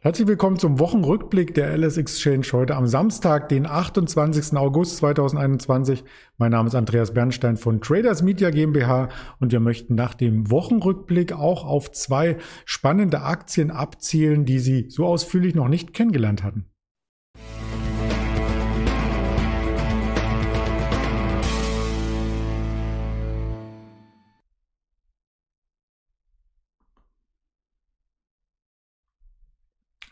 Herzlich 0.00 0.28
willkommen 0.28 0.60
zum 0.60 0.78
Wochenrückblick 0.78 1.54
der 1.54 1.76
LS 1.76 1.96
Exchange 1.96 2.46
heute 2.52 2.76
am 2.76 2.86
Samstag, 2.86 3.48
den 3.48 3.66
28. 3.66 4.56
August 4.56 4.98
2021. 4.98 6.04
Mein 6.36 6.52
Name 6.52 6.68
ist 6.68 6.76
Andreas 6.76 7.12
Bernstein 7.12 7.56
von 7.56 7.80
Traders 7.80 8.22
Media 8.22 8.50
GmbH 8.50 9.08
und 9.40 9.50
wir 9.50 9.58
möchten 9.58 9.96
nach 9.96 10.14
dem 10.14 10.52
Wochenrückblick 10.52 11.32
auch 11.32 11.64
auf 11.64 11.90
zwei 11.90 12.36
spannende 12.64 13.22
Aktien 13.22 13.72
abzielen, 13.72 14.44
die 14.44 14.60
Sie 14.60 14.86
so 14.88 15.04
ausführlich 15.04 15.56
noch 15.56 15.66
nicht 15.66 15.94
kennengelernt 15.94 16.44
hatten. 16.44 16.66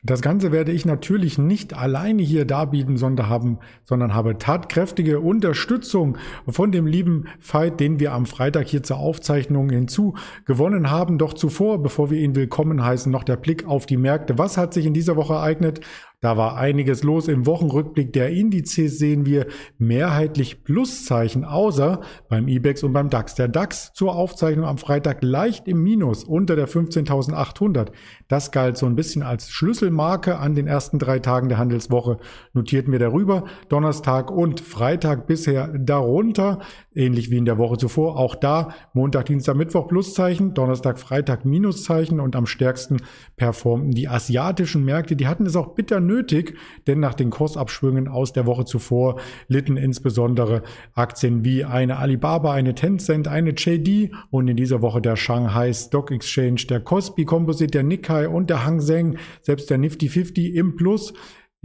Das 0.03 0.21
Ganze 0.21 0.53
werde 0.53 0.73
ich 0.73 0.85
natürlich 0.85 1.39
nicht 1.39 1.75
alleine 1.75 2.23
hier 2.23 2.45
darbieten, 2.45 2.97
sondern, 2.97 3.29
haben, 3.29 3.59
sondern 3.85 4.15
habe 4.15 4.39
tatkräftige 4.39 5.21
Unterstützung 5.21 6.19
von 6.47 6.71
dem 6.71 6.87
lieben 6.87 7.27
Veit, 7.41 7.81
den 7.81 7.99
wir 7.99 8.13
am 8.13 8.27
Freitag 8.27 8.69
hier 8.69 8.83
zur 8.83 8.99
Aufzeichnung 8.99 9.71
hinzu 9.71 10.15
gewonnen 10.45 10.91
haben. 10.91 11.19
Doch 11.19 11.33
zuvor, 11.33 11.83
bevor 11.83 12.11
wir 12.11 12.21
ihn 12.21 12.37
willkommen 12.37 12.85
heißen, 12.85 13.11
noch 13.11 13.25
der 13.25 13.37
Blick 13.37 13.67
auf 13.67 13.87
die 13.87 13.97
Märkte. 13.97 14.39
Was 14.39 14.57
hat 14.57 14.75
sich 14.75 14.87
in 14.87 14.95
dieser 14.95 15.17
Woche 15.17 15.35
ereignet? 15.35 15.81
Da 16.23 16.39
war 16.39 16.57
einiges 16.57 17.03
los. 17.03 17.29
Im 17.29 17.45
Wochenrückblick 17.45 18.11
der 18.15 18.31
Indizes 18.31 18.99
sehen 18.99 19.27
wir 19.27 19.47
mehrheitlich 19.77 20.65
Pluszeichen, 20.65 21.45
außer 21.45 22.01
beim 22.31 22.49
IBEX 22.49 22.83
und 22.85 22.95
beim 22.95 23.11
DAX. 23.11 23.35
Der 23.35 23.49
DAX 23.49 23.93
zur 23.93 24.17
Aufzeichnung 24.17 24.65
am 24.65 24.79
Freitag 24.79 25.23
leicht 25.23 25.69
im 25.69 25.83
Minus 25.83 26.25
unter 26.25 26.57
der 26.57 26.69
15.800. 26.69 27.89
Das 28.29 28.51
galt 28.51 28.79
so 28.79 28.87
ein 28.87 28.97
bisschen 28.97 29.23
als 29.23 29.51
Schlüsselmarke 29.51 30.39
an 30.39 30.55
den 30.55 30.67
ersten 30.67 30.99
drei 30.99 31.19
Tagen 31.19 31.51
der 31.51 31.59
Handelswoche. 31.59 32.17
Notierten 32.55 32.93
wir 32.93 32.99
darüber. 32.99 33.45
Donnerstag 33.69 34.31
und 34.31 34.61
Freitag 34.61 35.27
bisher 35.27 35.69
darunter. 35.79 36.61
Ähnlich 36.95 37.31
wie 37.31 37.37
in 37.37 37.45
der 37.45 37.59
Woche 37.59 37.77
zuvor. 37.77 38.19
Auch 38.19 38.37
da 38.37 38.71
Montag, 38.95 39.27
Dienstag, 39.27 39.57
Mittwoch 39.57 39.87
Pluszeichen, 39.87 40.55
Donnerstag, 40.55 40.99
Freitag 40.99 41.45
Minuszeichen 41.45 42.21
und 42.21 42.37
am 42.37 42.47
stärksten 42.47 43.03
performten 43.37 43.91
die 43.91 44.09
asiatischen 44.09 44.83
Märkte. 44.83 45.15
Die 45.15 45.29
hatten 45.29 45.45
es 45.45 45.57
auch 45.57 45.75
bitter 45.75 46.01
nötig, 46.07 46.57
denn 46.87 47.01
nach 47.01 47.15
den 47.15 47.31
Kursabschwüngen 47.31 48.09
aus 48.09 48.33
der 48.33 48.47
Woche 48.47 48.65
zuvor 48.65 49.21
litten 49.49 49.77
insbesondere 49.77 50.63
Aktien 50.95 51.45
wie 51.45 51.65
eine 51.65 51.99
Alibaba, 51.99 52.53
eine 52.53 52.75
Tencent, 52.75 53.29
eine 53.29 53.51
JD 53.51 54.13
und 54.31 54.49
in 54.49 54.57
dieser 54.57 54.83
Woche 54.83 55.01
der 55.01 55.17
Shanghai 55.17 55.73
Stock 55.73 56.11
Exchange, 56.11 56.67
der 56.69 56.81
Kospi 56.81 57.25
Composite, 57.25 57.71
der 57.71 57.83
Nikkei 57.83 58.29
und 58.29 58.51
der 58.51 58.65
Hang 58.65 58.81
Seng, 58.81 59.19
selbst 59.43 59.69
der 59.71 59.79
Nifty 59.79 60.09
50 60.09 60.55
im 60.55 60.77
Plus. 60.77 61.13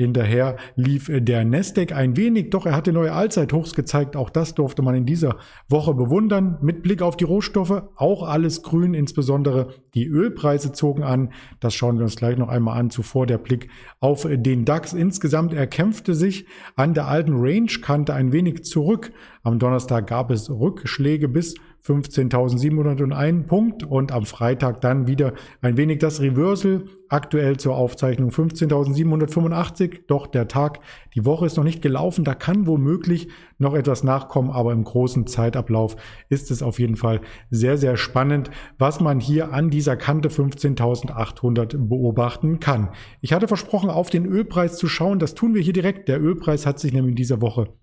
Hinterher 0.01 0.57
lief 0.75 1.11
der 1.13 1.45
Nasdaq 1.45 1.91
ein 1.91 2.17
wenig, 2.17 2.49
doch 2.49 2.65
er 2.65 2.75
hatte 2.75 2.91
neue 2.91 3.13
Allzeithochs 3.13 3.73
gezeigt. 3.73 4.15
Auch 4.15 4.29
das 4.29 4.55
durfte 4.55 4.81
man 4.81 4.95
in 4.95 5.05
dieser 5.05 5.37
Woche 5.69 5.93
bewundern. 5.93 6.57
Mit 6.61 6.81
Blick 6.81 7.01
auf 7.01 7.17
die 7.17 7.23
Rohstoffe 7.23 7.83
auch 7.95 8.23
alles 8.27 8.63
grün, 8.63 8.93
insbesondere 8.93 9.75
die 9.93 10.07
Ölpreise 10.07 10.71
zogen 10.71 11.03
an. 11.03 11.33
Das 11.59 11.73
schauen 11.73 11.97
wir 11.97 12.03
uns 12.03 12.15
gleich 12.15 12.37
noch 12.37 12.49
einmal 12.49 12.79
an. 12.79 12.89
Zuvor 12.89 13.27
der 13.27 13.37
Blick 13.37 13.69
auf 13.99 14.27
den 14.29 14.65
DAX. 14.65 14.93
Insgesamt 14.93 15.53
er 15.53 15.67
kämpfte 15.67 16.15
sich 16.15 16.45
an 16.75 16.93
der 16.93 17.07
alten 17.07 17.33
Range-Kante 17.35 18.13
ein 18.13 18.31
wenig 18.31 18.63
zurück. 18.63 19.11
Am 19.43 19.59
Donnerstag 19.59 20.07
gab 20.07 20.31
es 20.31 20.49
Rückschläge 20.49 21.27
bis 21.27 21.55
15.701 21.85 23.43
Punkt 23.47 23.83
und 23.83 24.11
am 24.11 24.25
Freitag 24.25 24.81
dann 24.81 25.07
wieder 25.07 25.33
ein 25.61 25.77
wenig 25.77 25.99
das 25.99 26.21
Reversal. 26.21 26.85
Aktuell 27.09 27.57
zur 27.57 27.75
Aufzeichnung 27.75 28.29
15.785. 28.29 30.01
Doch 30.07 30.27
der 30.27 30.47
Tag, 30.47 30.79
die 31.13 31.25
Woche 31.25 31.45
ist 31.45 31.57
noch 31.57 31.63
nicht 31.63 31.81
gelaufen. 31.81 32.23
Da 32.23 32.35
kann 32.35 32.67
womöglich 32.67 33.27
noch 33.57 33.73
etwas 33.73 34.03
nachkommen, 34.03 34.51
aber 34.51 34.71
im 34.71 34.83
großen 34.83 35.27
Zeitablauf 35.27 35.95
ist 36.29 36.51
es 36.51 36.63
auf 36.63 36.79
jeden 36.79 36.95
Fall 36.95 37.21
sehr, 37.49 37.77
sehr 37.77 37.97
spannend, 37.97 38.51
was 38.77 38.99
man 39.01 39.19
hier 39.19 39.51
an 39.51 39.69
dieser 39.69 39.97
Kante 39.97 40.29
15.800 40.29 41.77
beobachten 41.89 42.59
kann. 42.59 42.89
Ich 43.19 43.33
hatte 43.33 43.47
versprochen, 43.47 43.89
auf 43.89 44.09
den 44.09 44.25
Ölpreis 44.25 44.77
zu 44.77 44.87
schauen. 44.87 45.19
Das 45.19 45.35
tun 45.35 45.53
wir 45.53 45.61
hier 45.61 45.73
direkt. 45.73 46.07
Der 46.07 46.21
Ölpreis 46.21 46.65
hat 46.65 46.79
sich 46.79 46.93
nämlich 46.93 47.11
in 47.11 47.17
dieser 47.17 47.41
Woche 47.41 47.73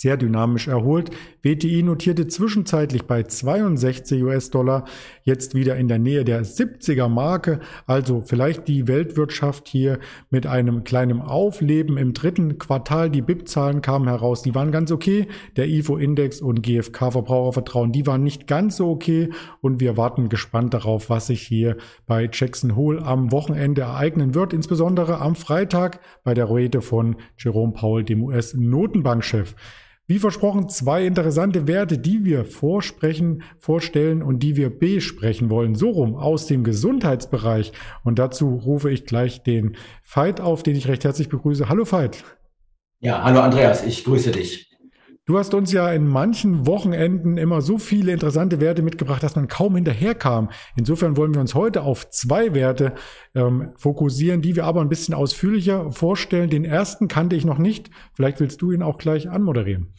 sehr 0.00 0.16
dynamisch 0.16 0.66
erholt. 0.66 1.10
WTI 1.42 1.82
notierte 1.82 2.26
zwischenzeitlich 2.26 3.02
bei 3.02 3.22
62 3.22 4.22
US-Dollar, 4.22 4.84
jetzt 5.24 5.54
wieder 5.54 5.76
in 5.76 5.88
der 5.88 5.98
Nähe 5.98 6.24
der 6.24 6.42
70er 6.42 7.08
Marke. 7.08 7.60
Also 7.86 8.22
vielleicht 8.22 8.66
die 8.66 8.88
Weltwirtschaft 8.88 9.68
hier 9.68 9.98
mit 10.30 10.46
einem 10.46 10.84
kleinen 10.84 11.20
Aufleben 11.20 11.98
im 11.98 12.14
dritten 12.14 12.56
Quartal. 12.56 13.10
Die 13.10 13.20
BIP-Zahlen 13.20 13.82
kamen 13.82 14.08
heraus, 14.08 14.40
die 14.40 14.54
waren 14.54 14.72
ganz 14.72 14.90
okay. 14.90 15.28
Der 15.56 15.68
IFO-Index 15.68 16.40
und 16.40 16.62
GfK-Verbrauchervertrauen, 16.62 17.92
die 17.92 18.06
waren 18.06 18.22
nicht 18.22 18.46
ganz 18.46 18.76
so 18.76 18.90
okay. 18.90 19.28
Und 19.60 19.80
wir 19.80 19.98
warten 19.98 20.30
gespannt 20.30 20.72
darauf, 20.72 21.10
was 21.10 21.26
sich 21.26 21.42
hier 21.42 21.76
bei 22.06 22.26
Jackson 22.32 22.74
Hole 22.74 23.02
am 23.02 23.32
Wochenende 23.32 23.82
ereignen 23.82 24.34
wird, 24.34 24.54
insbesondere 24.54 25.20
am 25.20 25.34
Freitag 25.34 26.00
bei 26.24 26.32
der 26.32 26.50
Rede 26.50 26.80
von 26.80 27.16
Jerome 27.36 27.74
Powell, 27.74 28.04
dem 28.04 28.22
US-Notenbankchef. 28.22 29.54
Wie 30.10 30.18
versprochen, 30.18 30.68
zwei 30.68 31.06
interessante 31.06 31.68
Werte, 31.68 31.96
die 31.96 32.24
wir 32.24 32.44
vorsprechen, 32.44 33.44
vorstellen 33.60 34.24
und 34.24 34.40
die 34.40 34.56
wir 34.56 34.68
besprechen 34.68 35.50
wollen. 35.50 35.76
So 35.76 35.90
rum 35.90 36.16
aus 36.16 36.46
dem 36.46 36.64
Gesundheitsbereich. 36.64 37.70
Und 38.02 38.18
dazu 38.18 38.56
rufe 38.56 38.90
ich 38.90 39.06
gleich 39.06 39.44
den 39.44 39.76
Veit 40.02 40.40
auf, 40.40 40.64
den 40.64 40.74
ich 40.74 40.88
recht 40.88 41.04
herzlich 41.04 41.28
begrüße. 41.28 41.68
Hallo 41.68 41.84
Veit. 41.84 42.24
Ja, 42.98 43.22
hallo 43.22 43.38
Andreas, 43.38 43.86
ich 43.86 44.02
grüße 44.02 44.32
dich. 44.32 44.69
Du 45.26 45.38
hast 45.38 45.54
uns 45.54 45.70
ja 45.70 45.92
in 45.92 46.08
manchen 46.08 46.66
Wochenenden 46.66 47.36
immer 47.36 47.60
so 47.60 47.78
viele 47.78 48.10
interessante 48.12 48.60
Werte 48.60 48.82
mitgebracht, 48.82 49.22
dass 49.22 49.36
man 49.36 49.48
kaum 49.48 49.76
hinterherkam. 49.76 50.50
Insofern 50.76 51.16
wollen 51.16 51.34
wir 51.34 51.40
uns 51.40 51.54
heute 51.54 51.82
auf 51.82 52.08
zwei 52.10 52.52
Werte 52.54 52.94
ähm, 53.34 53.72
fokussieren, 53.76 54.42
die 54.42 54.56
wir 54.56 54.64
aber 54.64 54.80
ein 54.80 54.88
bisschen 54.88 55.14
ausführlicher 55.14 55.92
vorstellen. 55.92 56.50
Den 56.50 56.64
ersten 56.64 57.06
kannte 57.06 57.36
ich 57.36 57.44
noch 57.44 57.58
nicht. 57.58 57.90
Vielleicht 58.14 58.40
willst 58.40 58.60
du 58.60 58.72
ihn 58.72 58.82
auch 58.82 58.98
gleich 58.98 59.30
anmoderieren. 59.30 59.94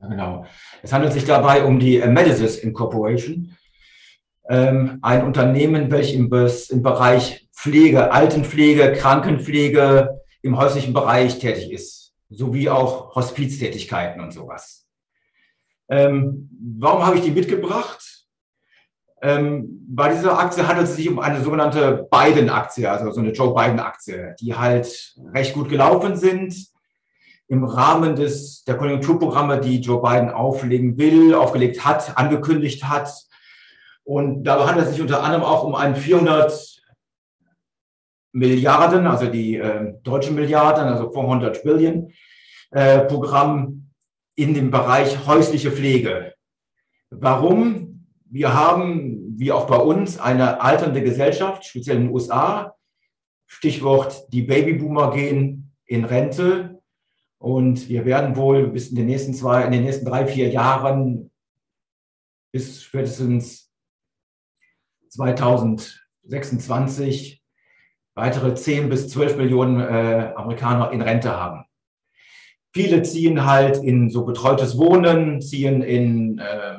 Genau. 0.00 0.44
Es 0.82 0.92
handelt 0.92 1.12
sich 1.12 1.24
dabei 1.24 1.64
um 1.64 1.80
die 1.80 1.98
Medicis 1.98 2.58
Incorporation, 2.58 3.56
ähm, 4.48 4.98
ein 5.02 5.24
Unternehmen, 5.24 5.90
welches 5.90 6.70
im 6.70 6.82
Bereich 6.82 7.48
Pflege, 7.52 8.12
Altenpflege, 8.12 8.92
Krankenpflege 8.92 10.10
im 10.42 10.56
häuslichen 10.56 10.92
Bereich 10.92 11.40
tätig 11.40 11.72
ist 11.72 12.05
sowie 12.28 12.68
auch 12.68 13.14
Hospiztätigkeiten 13.14 14.20
und 14.20 14.32
sowas. 14.32 14.86
Ähm, 15.88 16.50
warum 16.78 17.06
habe 17.06 17.16
ich 17.16 17.22
die 17.22 17.30
mitgebracht? 17.30 18.26
Ähm, 19.22 19.84
bei 19.88 20.12
dieser 20.12 20.38
Aktie 20.38 20.66
handelt 20.66 20.88
es 20.88 20.96
sich 20.96 21.08
um 21.08 21.18
eine 21.18 21.42
sogenannte 21.42 22.06
Biden-Aktie, 22.10 22.90
also 22.90 23.10
so 23.10 23.20
eine 23.20 23.32
Joe 23.32 23.54
Biden-Aktie, 23.54 24.34
die 24.40 24.54
halt 24.54 25.14
recht 25.32 25.54
gut 25.54 25.68
gelaufen 25.68 26.16
sind 26.16 26.54
im 27.48 27.64
Rahmen 27.64 28.16
des, 28.16 28.64
der 28.64 28.76
Konjunkturprogramme, 28.76 29.60
die 29.60 29.80
Joe 29.80 30.02
Biden 30.02 30.30
auflegen 30.30 30.98
will, 30.98 31.34
aufgelegt 31.34 31.84
hat, 31.84 32.18
angekündigt 32.18 32.88
hat. 32.88 33.08
Und 34.04 34.44
dabei 34.44 34.66
handelt 34.66 34.86
es 34.86 34.92
sich 34.92 35.02
unter 35.02 35.22
anderem 35.22 35.44
auch 35.44 35.62
um 35.62 35.74
einen 35.74 35.96
400 35.96 36.75
Milliarden, 38.36 39.06
also 39.06 39.28
die 39.28 39.56
äh, 39.56 39.94
deutschen 40.02 40.34
Milliarden, 40.34 40.84
also 40.84 41.10
400 41.10 41.62
Billion 41.62 42.12
äh, 42.70 42.98
Programm 43.00 43.88
in 44.34 44.52
dem 44.52 44.70
Bereich 44.70 45.26
häusliche 45.26 45.72
Pflege. 45.72 46.34
Warum? 47.08 48.06
Wir 48.28 48.52
haben, 48.52 49.38
wie 49.38 49.52
auch 49.52 49.66
bei 49.66 49.78
uns, 49.78 50.18
eine 50.18 50.60
alternde 50.60 51.02
Gesellschaft, 51.02 51.64
speziell 51.64 51.96
in 51.96 52.08
den 52.08 52.12
USA. 52.12 52.74
Stichwort, 53.46 54.30
die 54.34 54.42
Babyboomer 54.42 55.14
gehen 55.14 55.72
in 55.86 56.04
Rente. 56.04 56.82
Und 57.38 57.88
wir 57.88 58.04
werden 58.04 58.36
wohl 58.36 58.68
bis 58.68 58.90
in 58.90 58.96
den 58.96 59.06
nächsten 59.06 59.32
zwei, 59.32 59.64
in 59.64 59.72
den 59.72 59.84
nächsten 59.84 60.04
drei, 60.04 60.26
vier 60.26 60.50
Jahren 60.50 61.30
bis 62.52 62.82
spätestens 62.82 63.72
2026 65.08 67.45
weitere 68.16 68.54
10 68.54 68.88
bis 68.88 69.08
12 69.10 69.36
Millionen 69.36 69.78
äh, 69.78 70.32
Amerikaner 70.34 70.90
in 70.90 71.02
Rente 71.02 71.38
haben. 71.38 71.66
Viele 72.72 73.02
ziehen 73.02 73.46
halt 73.46 73.76
in 73.76 74.10
so 74.10 74.24
betreutes 74.24 74.76
Wohnen, 74.76 75.40
ziehen 75.40 75.82
in 75.82 76.38
äh, 76.38 76.78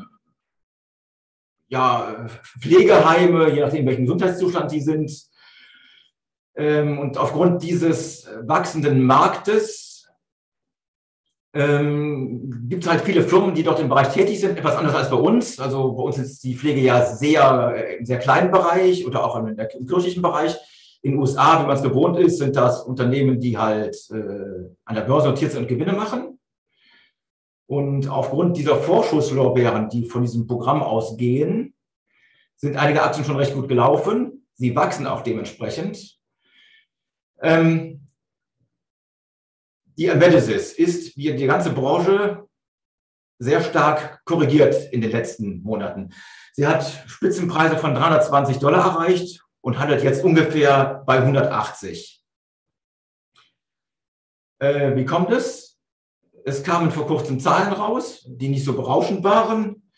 ja, 1.69 2.28
Pflegeheime, 2.60 3.51
je 3.54 3.62
nachdem, 3.62 3.86
welchen 3.86 4.04
Gesundheitszustand 4.04 4.72
die 4.72 4.81
sind. 4.81 5.12
Ähm, 6.56 6.98
und 6.98 7.18
aufgrund 7.18 7.62
dieses 7.62 8.28
wachsenden 8.42 9.04
Marktes 9.04 10.07
ähm, 11.54 12.68
gibt 12.68 12.84
es 12.84 12.89
halt 12.89 13.01
viele 13.01 13.22
Firmen, 13.22 13.54
die 13.54 13.63
dort 13.63 13.80
im 13.80 13.89
Bereich 13.89 14.10
tätig 14.10 14.39
sind, 14.39 14.57
etwas 14.57 14.75
anders 14.75 14.95
als 14.95 15.10
bei 15.10 15.18
uns. 15.18 15.60
Also 15.60 15.94
bei 15.94 16.04
uns 16.04 16.18
ist 16.18 16.44
die 16.44 16.56
Pflege 16.56 16.81
ja 16.81 17.06
sehr 17.06 17.74
äh, 17.75 17.98
im 17.98 18.06
sehr 18.06 18.19
kleinen 18.19 18.50
Bereich 18.50 19.06
oder 19.06 19.24
auch 19.24 19.36
im, 19.36 19.48
im 19.48 19.86
kirchlichen 19.86 20.24
Bereich 20.24 20.57
In 21.07 21.13
den 21.13 21.21
USA, 21.21 21.62
wie 21.62 21.68
man 21.68 21.77
es 21.77 21.81
gewohnt 21.81 22.18
ist, 22.18 22.38
sind 22.38 22.57
das 22.57 22.83
Unternehmen, 22.83 23.39
die 23.39 23.57
halt 23.57 23.95
äh, 24.12 24.75
an 24.83 24.94
der 24.94 25.04
Börse 25.04 25.30
notiert 25.30 25.54
sind 25.54 25.62
und 25.62 25.69
Gewinne 25.69 25.94
machen. 25.94 26.38
Und 27.65 28.09
aufgrund 28.09 28.57
dieser 28.57 28.75
Vorschusslorbeeren, 28.75 29.88
die 29.88 30.04
von 30.04 30.24
diesem 30.24 30.48
Programm 30.48 30.83
ausgehen, 30.83 31.74
sind 32.57 32.75
einige 32.75 33.04
Aktien 33.04 33.24
schon 33.24 33.38
recht 33.38 33.54
gut 33.54 33.69
gelaufen. 33.69 34.45
Sie 34.56 34.75
wachsen 34.75 35.07
auch 35.07 35.21
dementsprechend. 35.21 36.19
Ähm, 37.42 38.10
die 39.98 40.07
Embeddedis 40.07 40.74
ist, 40.74 41.15
wie 41.15 41.33
die 41.33 41.48
ganze 41.48 41.71
Branche, 41.71 42.45
sehr 43.39 43.63
stark 43.63 44.25
korrigiert 44.25 44.92
in 44.92 45.00
den 45.00 45.12
letzten 45.12 45.62
Monaten. 45.63 46.10
Sie 46.51 46.68
hat 46.68 46.83
Spitzenpreise 47.07 47.77
von 47.77 47.95
320 47.95 48.57
Dollar 48.57 48.98
erreicht 48.98 49.46
und 49.67 49.79
handelt 49.79 50.01
jetzt 50.01 50.23
ungefähr 50.23 51.03
bei 51.05 51.17
180. 51.17 52.23
Äh, 54.59 54.95
wie 54.95 55.03
kommt 55.03 55.29
es? 55.29 55.77
Es 56.45 56.63
kamen 56.63 56.89
vor 56.89 57.05
kurzem 57.05 57.41
Zahlen 57.41 57.73
raus, 57.73 58.23
die 58.29 58.47
nicht 58.47 58.63
so 58.63 58.77
berauschend 58.77 59.25
waren. 59.25 59.91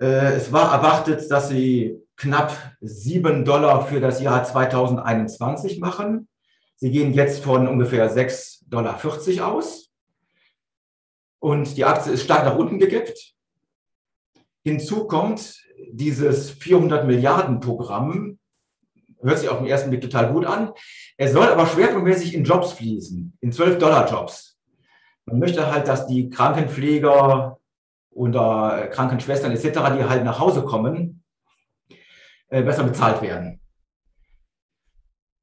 Äh, 0.00 0.32
es 0.34 0.50
war 0.50 0.72
erwartet, 0.72 1.30
dass 1.30 1.50
sie 1.50 2.02
knapp 2.16 2.52
7 2.80 3.44
Dollar 3.44 3.86
für 3.86 4.00
das 4.00 4.20
Jahr 4.20 4.42
2021 4.42 5.78
machen. 5.78 6.26
Sie 6.74 6.90
gehen 6.90 7.12
jetzt 7.12 7.44
von 7.44 7.68
ungefähr 7.68 8.12
6,40 8.12 8.68
Dollar 8.68 9.52
aus. 9.52 9.92
Und 11.38 11.76
die 11.76 11.84
Aktie 11.84 12.10
ist 12.10 12.24
stark 12.24 12.44
nach 12.44 12.56
unten 12.56 12.80
gekippt. 12.80 13.36
Hinzu 14.64 15.06
kommt 15.06 15.62
dieses 15.92 16.50
400 16.50 17.06
Milliarden 17.06 17.60
Programm, 17.60 18.40
hört 19.22 19.38
sich 19.38 19.48
auf 19.48 19.58
den 19.58 19.66
ersten 19.66 19.90
Blick 19.90 20.02
total 20.02 20.32
gut 20.32 20.46
an. 20.46 20.72
Er 21.16 21.28
soll 21.28 21.48
aber 21.48 21.66
schwerpunktmäßig 21.66 22.34
in 22.34 22.44
Jobs 22.44 22.72
fließen, 22.72 23.36
in 23.40 23.52
12-Dollar-Jobs. 23.52 24.58
Man 25.26 25.38
möchte 25.38 25.70
halt, 25.70 25.88
dass 25.88 26.06
die 26.06 26.30
Krankenpfleger 26.30 27.58
oder 28.10 28.88
Krankenschwestern 28.88 29.52
etc., 29.52 29.64
die 29.96 30.04
halt 30.04 30.24
nach 30.24 30.38
Hause 30.38 30.62
kommen, 30.62 31.22
äh, 32.48 32.62
besser 32.62 32.84
bezahlt 32.84 33.22
werden. 33.22 33.60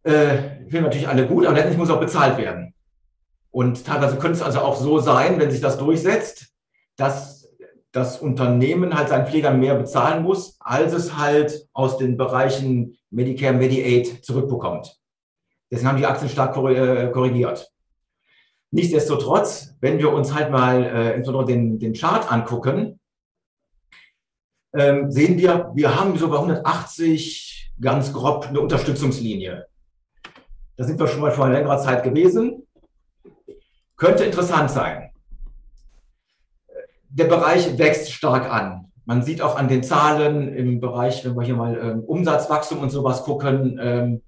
Äh, 0.03 0.67
finden 0.69 0.83
natürlich 0.83 1.07
alle 1.07 1.27
gut, 1.27 1.45
aber 1.45 1.55
letztendlich 1.55 1.79
muss 1.79 1.89
auch 1.89 1.99
bezahlt 1.99 2.37
werden. 2.37 2.73
Und 3.51 3.85
teilweise 3.85 4.17
könnte 4.17 4.37
es 4.37 4.41
also 4.41 4.59
auch 4.59 4.75
so 4.75 4.99
sein, 4.99 5.39
wenn 5.39 5.51
sich 5.51 5.61
das 5.61 5.77
durchsetzt, 5.77 6.53
dass 6.95 7.43
das 7.91 8.19
Unternehmen 8.19 8.97
halt 8.97 9.09
seinen 9.09 9.27
Pflegern 9.27 9.59
mehr 9.59 9.75
bezahlen 9.75 10.23
muss, 10.23 10.57
als 10.59 10.93
es 10.93 11.15
halt 11.15 11.67
aus 11.73 11.97
den 11.97 12.17
Bereichen 12.17 12.97
Medicare, 13.13 13.53
Mediaid 13.53 14.25
zurückbekommt. 14.25 14.99
Deswegen 15.71 15.89
haben 15.89 15.97
die 15.97 16.05
Aktien 16.05 16.29
stark 16.29 16.55
äh, 16.57 17.09
korrigiert. 17.11 17.71
Nichtsdestotrotz, 18.71 19.75
wenn 19.81 19.99
wir 19.99 20.11
uns 20.11 20.33
halt 20.33 20.51
mal 20.51 20.83
äh, 20.83 21.15
insbesondere 21.15 21.45
den, 21.45 21.79
den 21.79 21.93
Chart 21.93 22.31
angucken, 22.31 22.99
ähm, 24.75 25.11
sehen 25.11 25.37
wir, 25.37 25.71
wir 25.75 25.99
haben 25.99 26.17
so 26.17 26.27
bei 26.29 26.37
180 26.37 27.71
ganz 27.79 28.11
grob 28.11 28.47
eine 28.47 28.59
Unterstützungslinie. 28.59 29.67
Da 30.75 30.83
sind 30.83 30.99
wir 30.99 31.07
schon 31.07 31.21
mal 31.21 31.31
vor 31.31 31.49
längerer 31.49 31.77
Zeit 31.77 32.03
gewesen. 32.03 32.67
Könnte 33.95 34.25
interessant 34.25 34.71
sein. 34.71 35.11
Der 37.09 37.25
Bereich 37.25 37.77
wächst 37.77 38.11
stark 38.11 38.51
an. 38.51 38.91
Man 39.05 39.21
sieht 39.21 39.41
auch 39.41 39.57
an 39.57 39.67
den 39.67 39.83
Zahlen 39.83 40.53
im 40.53 40.79
Bereich, 40.79 41.25
wenn 41.25 41.35
wir 41.35 41.43
hier 41.43 41.55
mal 41.55 41.77
ähm, 41.77 42.03
Umsatzwachstum 42.05 42.79
und 42.79 42.89
sowas 42.89 43.23
gucken, 43.23 43.79
ähm, 43.81 44.21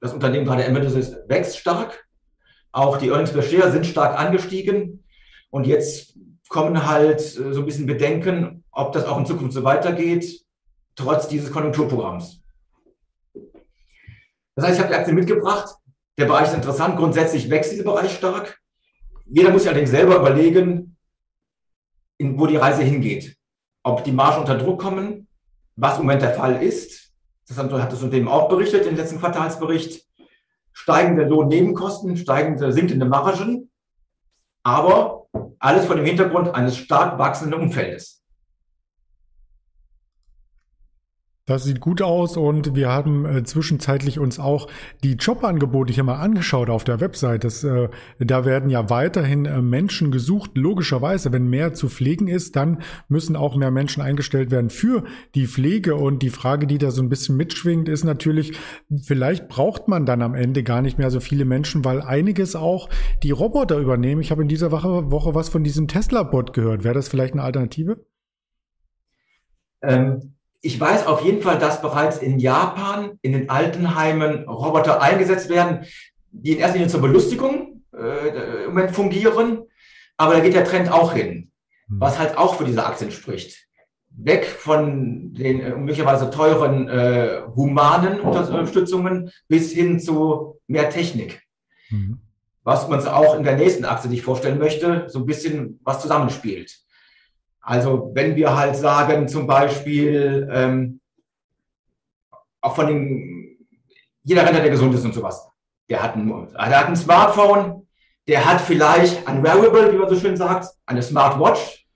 das 0.00 0.12
Unternehmen 0.12 0.44
gerade 0.44 0.64
Emeritus 0.64 1.16
wächst 1.28 1.58
stark. 1.58 2.06
Auch 2.72 2.98
die 2.98 3.08
Earnings 3.08 3.32
per 3.32 3.42
Share 3.42 3.70
sind 3.70 3.86
stark 3.86 4.18
angestiegen. 4.18 5.04
Und 5.50 5.66
jetzt 5.66 6.18
kommen 6.48 6.86
halt 6.86 7.20
äh, 7.20 7.52
so 7.54 7.60
ein 7.60 7.66
bisschen 7.66 7.86
Bedenken, 7.86 8.64
ob 8.72 8.92
das 8.92 9.04
auch 9.04 9.18
in 9.18 9.26
Zukunft 9.26 9.54
so 9.54 9.62
weitergeht, 9.62 10.44
trotz 10.96 11.28
dieses 11.28 11.52
Konjunkturprogramms. 11.52 12.42
Das 14.56 14.66
heißt, 14.66 14.74
ich 14.74 14.80
habe 14.80 14.92
die 14.92 14.98
Aktie 14.98 15.14
mitgebracht. 15.14 15.76
Der 16.18 16.26
Bereich 16.26 16.48
ist 16.48 16.54
interessant. 16.54 16.96
Grundsätzlich 16.96 17.48
wächst 17.50 17.72
dieser 17.72 17.84
Bereich 17.84 18.14
stark. 18.14 18.60
Jeder 19.26 19.50
muss 19.50 19.62
sich 19.62 19.70
allerdings 19.70 19.90
selber 19.90 20.16
überlegen, 20.16 20.96
in, 22.18 22.38
wo 22.38 22.46
die 22.46 22.56
Reise 22.56 22.82
hingeht. 22.82 23.36
Ob 23.84 24.02
die 24.02 24.12
Margen 24.12 24.40
unter 24.40 24.58
Druck 24.58 24.80
kommen, 24.80 25.28
was 25.76 25.98
im 25.98 26.06
Moment 26.06 26.22
der 26.22 26.34
Fall 26.34 26.62
ist. 26.62 27.12
Das 27.46 27.58
hat 27.58 27.70
das 27.70 28.02
Unternehmen 28.02 28.28
auch 28.28 28.48
berichtet 28.48 28.86
im 28.86 28.96
letzten 28.96 29.20
Quartalsbericht 29.20 30.04
steigende 30.72 31.24
Lohnnebenkosten, 31.24 32.16
steigende, 32.16 32.72
sinkende 32.72 33.06
Margen, 33.06 33.70
aber 34.64 35.28
alles 35.58 35.86
vor 35.86 35.96
dem 35.96 36.04
Hintergrund 36.04 36.54
eines 36.54 36.76
stark 36.76 37.18
wachsenden 37.18 37.60
Umfeldes. 37.60 38.23
Das 41.46 41.64
sieht 41.64 41.80
gut 41.80 42.00
aus 42.00 42.38
und 42.38 42.74
wir 42.74 42.88
haben 42.88 43.26
äh, 43.26 43.44
zwischenzeitlich 43.44 44.18
uns 44.18 44.38
auch 44.38 44.66
die 45.02 45.12
Jobangebote 45.12 45.92
hier 45.92 46.02
mal 46.02 46.18
angeschaut 46.18 46.70
auf 46.70 46.84
der 46.84 47.00
Website. 47.00 47.44
Das, 47.44 47.62
äh, 47.62 47.90
da 48.18 48.46
werden 48.46 48.70
ja 48.70 48.88
weiterhin 48.88 49.44
äh, 49.44 49.60
Menschen 49.60 50.10
gesucht. 50.10 50.52
Logischerweise, 50.54 51.32
wenn 51.32 51.50
mehr 51.50 51.74
zu 51.74 51.90
pflegen 51.90 52.28
ist, 52.28 52.56
dann 52.56 52.80
müssen 53.08 53.36
auch 53.36 53.56
mehr 53.56 53.70
Menschen 53.70 54.02
eingestellt 54.02 54.50
werden 54.50 54.70
für 54.70 55.04
die 55.34 55.46
Pflege. 55.46 55.96
Und 55.96 56.22
die 56.22 56.30
Frage, 56.30 56.66
die 56.66 56.78
da 56.78 56.90
so 56.90 57.02
ein 57.02 57.10
bisschen 57.10 57.36
mitschwingt, 57.36 57.90
ist 57.90 58.04
natürlich, 58.04 58.56
vielleicht 59.02 59.48
braucht 59.48 59.86
man 59.86 60.06
dann 60.06 60.22
am 60.22 60.34
Ende 60.34 60.62
gar 60.62 60.80
nicht 60.80 60.96
mehr 60.96 61.10
so 61.10 61.20
viele 61.20 61.44
Menschen, 61.44 61.84
weil 61.84 62.00
einiges 62.00 62.56
auch 62.56 62.88
die 63.22 63.32
Roboter 63.32 63.76
übernehmen. 63.76 64.22
Ich 64.22 64.30
habe 64.30 64.40
in 64.40 64.48
dieser 64.48 64.70
Woche, 64.70 65.10
Woche 65.10 65.34
was 65.34 65.50
von 65.50 65.62
diesem 65.62 65.88
Tesla-Bot 65.88 66.54
gehört. 66.54 66.84
Wäre 66.84 66.94
das 66.94 67.08
vielleicht 67.08 67.34
eine 67.34 67.42
Alternative? 67.42 68.06
Ähm 69.82 70.33
ich 70.64 70.80
weiß 70.80 71.06
auf 71.06 71.22
jeden 71.22 71.42
Fall, 71.42 71.58
dass 71.58 71.82
bereits 71.82 72.18
in 72.18 72.38
Japan 72.38 73.18
in 73.20 73.32
den 73.32 73.50
Altenheimen 73.50 74.48
Roboter 74.48 75.02
eingesetzt 75.02 75.50
werden, 75.50 75.84
die 76.30 76.52
in 76.52 76.58
erster 76.58 76.78
Linie 76.78 76.90
zur 76.90 77.02
Belustigung 77.02 77.82
äh, 77.94 78.64
im 78.64 78.70
Moment 78.70 78.92
fungieren. 78.92 79.64
Aber 80.16 80.34
da 80.34 80.40
geht 80.40 80.54
der 80.54 80.64
Trend 80.64 80.90
auch 80.90 81.12
hin, 81.12 81.50
hm. 81.88 82.00
was 82.00 82.18
halt 82.18 82.38
auch 82.38 82.54
für 82.54 82.64
diese 82.64 82.86
Aktien 82.86 83.10
spricht. 83.10 83.66
Weg 84.16 84.46
von 84.46 85.34
den 85.34 85.60
äh, 85.60 85.76
möglicherweise 85.76 86.30
teuren 86.30 86.88
äh, 86.88 87.42
humanen 87.54 88.20
Unterstützungen 88.20 89.30
bis 89.48 89.72
hin 89.72 90.00
zu 90.00 90.60
mehr 90.66 90.88
Technik. 90.88 91.42
Mhm. 91.90 92.20
Was 92.62 92.88
man 92.88 93.06
auch 93.06 93.36
in 93.36 93.42
der 93.42 93.56
nächsten 93.56 93.84
Aktie 93.84 94.08
sich 94.08 94.22
vorstellen 94.22 94.58
möchte, 94.58 95.04
so 95.08 95.18
ein 95.18 95.26
bisschen 95.26 95.80
was 95.84 96.00
zusammenspielt. 96.00 96.83
Also 97.64 98.10
wenn 98.12 98.36
wir 98.36 98.54
halt 98.54 98.76
sagen, 98.76 99.26
zum 99.26 99.46
Beispiel, 99.46 100.48
ähm, 100.52 101.00
auch 102.60 102.74
von 102.74 102.86
dem, 102.86 103.56
jeder 104.22 104.44
Rentner, 104.44 104.60
der 104.60 104.70
gesund 104.70 104.94
ist 104.94 105.04
und 105.04 105.14
sowas, 105.14 105.48
der 105.88 106.02
hat, 106.02 106.14
ein, 106.14 106.28
der 106.52 106.78
hat 106.78 106.88
ein 106.88 106.96
Smartphone, 106.96 107.86
der 108.28 108.44
hat 108.44 108.60
vielleicht 108.60 109.26
ein 109.26 109.42
Wearable, 109.42 109.92
wie 109.92 109.96
man 109.96 110.08
so 110.08 110.16
schön 110.16 110.36
sagt, 110.36 110.66
eine 110.84 111.02
Smartwatch, 111.02 111.86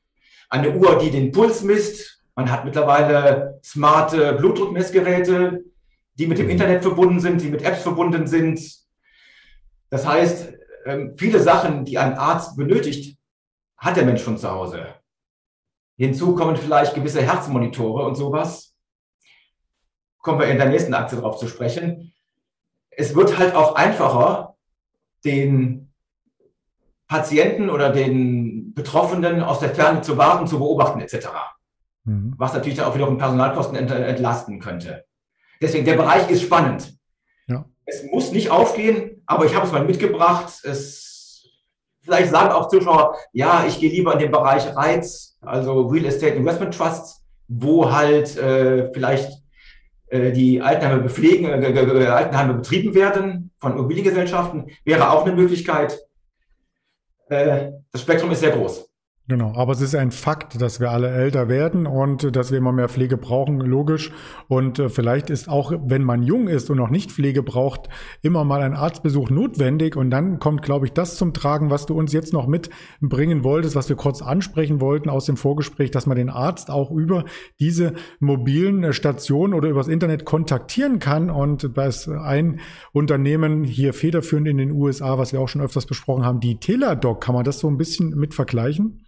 eine 0.48 0.75
Uhr, 0.75 0.98
die 0.98 1.10
den 1.10 1.32
Puls 1.32 1.62
misst. 1.62 2.22
Man 2.34 2.50
hat 2.50 2.64
mittlerweile 2.64 3.60
smarte 3.62 4.34
Blutdruckmessgeräte, 4.34 5.64
die 6.14 6.26
mit 6.26 6.38
dem 6.38 6.48
Internet 6.48 6.82
verbunden 6.82 7.20
sind, 7.20 7.42
die 7.42 7.50
mit 7.50 7.62
Apps 7.62 7.82
verbunden 7.82 8.26
sind. 8.26 8.60
Das 9.90 10.06
heißt, 10.06 10.52
ähm, 10.87 11.14
viele 11.16 11.40
Sachen, 11.40 11.84
die 11.84 11.98
ein 11.98 12.14
Arzt 12.14 12.56
benötigt, 12.56 13.18
hat 13.76 13.96
der 13.96 14.04
Mensch 14.04 14.22
schon 14.22 14.38
zu 14.38 14.50
Hause. 14.50 14.98
Hinzu 15.99 16.37
kommen 16.37 16.57
vielleicht 16.57 16.95
gewisse 16.95 17.23
Herzmonitore 17.23 18.07
und 18.07 18.14
sowas. 18.14 18.73
Kommen 20.19 20.38
wir 20.38 20.47
in 20.47 20.57
der 20.57 20.69
nächsten 20.69 20.95
Aktie 20.95 21.19
darauf 21.19 21.38
zu 21.38 21.49
sprechen. 21.49 22.14
Es 22.90 23.14
wird 23.17 23.37
halt 23.37 23.55
auch 23.55 23.75
einfacher, 23.75 24.57
den 25.25 25.93
Patienten 27.09 27.69
oder 27.69 27.90
den 27.90 28.75
Betroffenen 28.75 29.43
aus 29.43 29.59
der 29.59 29.75
Ferne 29.75 30.02
zu 30.02 30.17
warten, 30.17 30.47
zu 30.47 30.59
beobachten 30.59 31.00
etc. 31.00 31.28
Mhm. 32.05 32.35
Was 32.37 32.52
natürlich 32.52 32.78
dann 32.78 32.87
auch 32.87 32.95
wiederum 32.95 33.19
Personalkosten 33.19 33.76
entlasten 33.76 34.61
könnte. 34.61 35.05
Deswegen, 35.61 35.85
der 35.85 35.97
Bereich 35.97 36.31
ist 36.31 36.43
spannend. 36.43 36.97
Ja. 37.49 37.64
Es 37.87 38.05
muss 38.05 38.31
nicht 38.31 38.50
aufgehen, 38.50 39.23
aber 39.26 39.47
ich 39.47 39.55
habe 39.55 39.67
es 39.67 39.73
mal 39.73 39.85
mitgebracht. 39.85 40.64
Es, 40.64 41.45
vielleicht 42.02 42.31
sagen 42.31 42.52
auch 42.52 42.69
Zuschauer, 42.69 43.17
ja, 43.33 43.64
ich 43.67 43.81
gehe 43.81 43.90
lieber 43.90 44.12
in 44.12 44.21
den 44.21 44.31
Bereich 44.31 44.76
Reiz, 44.76 45.27
also 45.40 45.87
Real 45.87 46.07
Estate 46.07 46.35
Investment 46.35 46.75
Trusts, 46.75 47.25
wo 47.49 47.90
halt 47.90 48.37
äh, 48.37 48.92
vielleicht 48.92 49.42
äh, 50.09 50.33
die 50.33 50.61
Altenheime 50.61 51.02
bepflegen, 51.02 51.47
äh, 51.47 52.07
Altenheime 52.07 52.54
betrieben 52.54 52.95
werden 52.95 53.50
von 53.59 53.73
Immobiliengesellschaften, 53.73 54.71
wäre 54.85 55.11
auch 55.11 55.25
eine 55.25 55.35
Möglichkeit. 55.35 55.99
Äh, 57.28 57.73
das 57.92 58.02
Spektrum 58.02 58.30
ist 58.30 58.40
sehr 58.40 58.52
groß. 58.52 58.88
Genau, 59.30 59.52
aber 59.54 59.75
es 59.75 59.82
ist 59.82 59.94
ein 59.94 60.11
Fakt, 60.11 60.58
dass 60.58 60.80
wir 60.80 60.90
alle 60.90 61.11
älter 61.11 61.50
werden 61.50 61.87
und 61.87 62.35
dass 62.35 62.50
wir 62.50 62.56
immer 62.56 62.73
mehr 62.73 62.88
Pflege 62.88 63.18
brauchen, 63.18 63.61
logisch. 63.61 64.11
Und 64.49 64.78
äh, 64.78 64.88
vielleicht 64.88 65.28
ist 65.28 65.50
auch, 65.50 65.70
wenn 65.85 66.02
man 66.02 66.23
jung 66.23 66.49
ist 66.49 66.70
und 66.70 66.78
noch 66.78 66.88
nicht 66.88 67.12
Pflege 67.12 67.42
braucht, 67.42 67.90
immer 68.23 68.44
mal 68.44 68.62
ein 68.62 68.73
Arztbesuch 68.73 69.28
notwendig. 69.28 69.97
Und 69.97 70.08
dann 70.08 70.38
kommt, 70.38 70.62
glaube 70.62 70.87
ich, 70.87 70.94
das 70.94 71.16
zum 71.16 71.35
Tragen, 71.35 71.68
was 71.68 71.85
du 71.85 71.94
uns 71.94 72.14
jetzt 72.14 72.32
noch 72.32 72.47
mitbringen 72.47 73.44
wolltest, 73.44 73.76
was 73.76 73.90
wir 73.90 73.97
kurz 73.97 74.23
ansprechen 74.23 74.80
wollten 74.80 75.11
aus 75.11 75.26
dem 75.26 75.37
Vorgespräch, 75.37 75.90
dass 75.90 76.06
man 76.06 76.16
den 76.16 76.30
Arzt 76.30 76.70
auch 76.70 76.90
über 76.90 77.26
diese 77.61 77.92
mobilen 78.20 78.82
äh, 78.82 78.94
Stationen 78.94 79.52
oder 79.52 79.68
übers 79.68 79.88
Internet 79.88 80.25
kontaktieren 80.25 81.00
kann. 81.00 81.28
Und 81.28 81.76
da 81.76 81.85
ist 81.85 82.08
ein 82.08 82.61
Unternehmen 82.92 83.62
hier 83.62 83.92
federführend 83.92 84.49
in 84.49 84.56
den 84.56 84.70
USA, 84.70 85.18
was 85.18 85.35
wir 85.35 85.40
auch 85.42 85.49
schon 85.49 85.61
öfters 85.61 85.85
besprochen 85.85 86.25
haben, 86.25 86.40
die 86.40 86.58
Teladoc. 86.58 87.20
Kann 87.23 87.35
man 87.35 87.44
das 87.44 87.58
so 87.58 87.68
ein 87.68 87.76
bisschen 87.76 88.16
mit 88.16 88.32
vergleichen? 88.32 89.04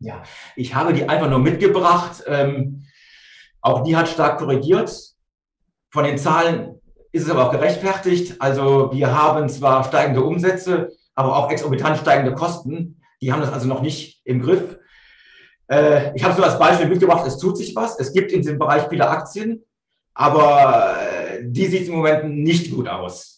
Ja, 0.00 0.22
ich 0.54 0.74
habe 0.74 0.92
die 0.92 1.08
einfach 1.08 1.28
nur 1.28 1.40
mitgebracht. 1.40 2.22
Ähm, 2.26 2.84
auch 3.60 3.82
die 3.82 3.96
hat 3.96 4.08
stark 4.08 4.38
korrigiert. 4.38 4.90
Von 5.90 6.04
den 6.04 6.18
Zahlen 6.18 6.80
ist 7.12 7.24
es 7.24 7.30
aber 7.30 7.46
auch 7.46 7.52
gerechtfertigt. 7.52 8.36
Also 8.40 8.90
wir 8.92 9.16
haben 9.16 9.48
zwar 9.48 9.82
steigende 9.84 10.22
Umsätze, 10.22 10.90
aber 11.14 11.36
auch 11.36 11.50
exorbitant 11.50 11.98
steigende 11.98 12.34
Kosten. 12.34 13.00
Die 13.20 13.32
haben 13.32 13.40
das 13.40 13.52
also 13.52 13.66
noch 13.66 13.82
nicht 13.82 14.20
im 14.24 14.40
Griff. 14.40 14.78
Äh, 15.66 16.14
ich 16.14 16.22
habe 16.22 16.34
so 16.34 16.42
als 16.42 16.58
Beispiel 16.58 16.88
mitgebracht, 16.88 17.26
es 17.26 17.38
tut 17.38 17.56
sich 17.56 17.74
was. 17.74 17.98
Es 17.98 18.12
gibt 18.12 18.30
in 18.30 18.42
diesem 18.42 18.58
Bereich 18.58 18.88
viele 18.88 19.08
Aktien, 19.08 19.64
aber 20.14 20.96
äh, 21.00 21.40
die 21.42 21.66
sieht 21.66 21.88
im 21.88 21.96
Moment 21.96 22.36
nicht 22.36 22.72
gut 22.72 22.88
aus. 22.88 23.37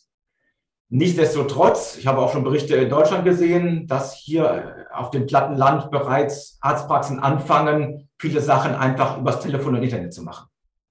Nichtsdestotrotz, 0.92 1.97
ich 1.99 2.09
habe 2.09 2.18
auch 2.18 2.32
schon 2.32 2.42
Berichte 2.42 2.75
in 2.75 2.90
Deutschland 2.90 3.25
gesehen, 3.25 3.87
dass 3.87 4.14
hier 4.14 4.87
auf 4.92 5.11
dem 5.11 5.26
platten 5.26 5.56
Land 5.56 5.92
bereits 5.92 6.59
Arztpraxen 6.61 7.20
anfangen, 7.20 8.09
viele 8.18 8.40
Sachen 8.40 8.75
einfach 8.75 9.18
übers 9.18 9.40
Telefon 9.40 9.76
und 9.76 9.85
Internet 9.85 10.12
zu 10.12 10.25
machen. 10.25 10.49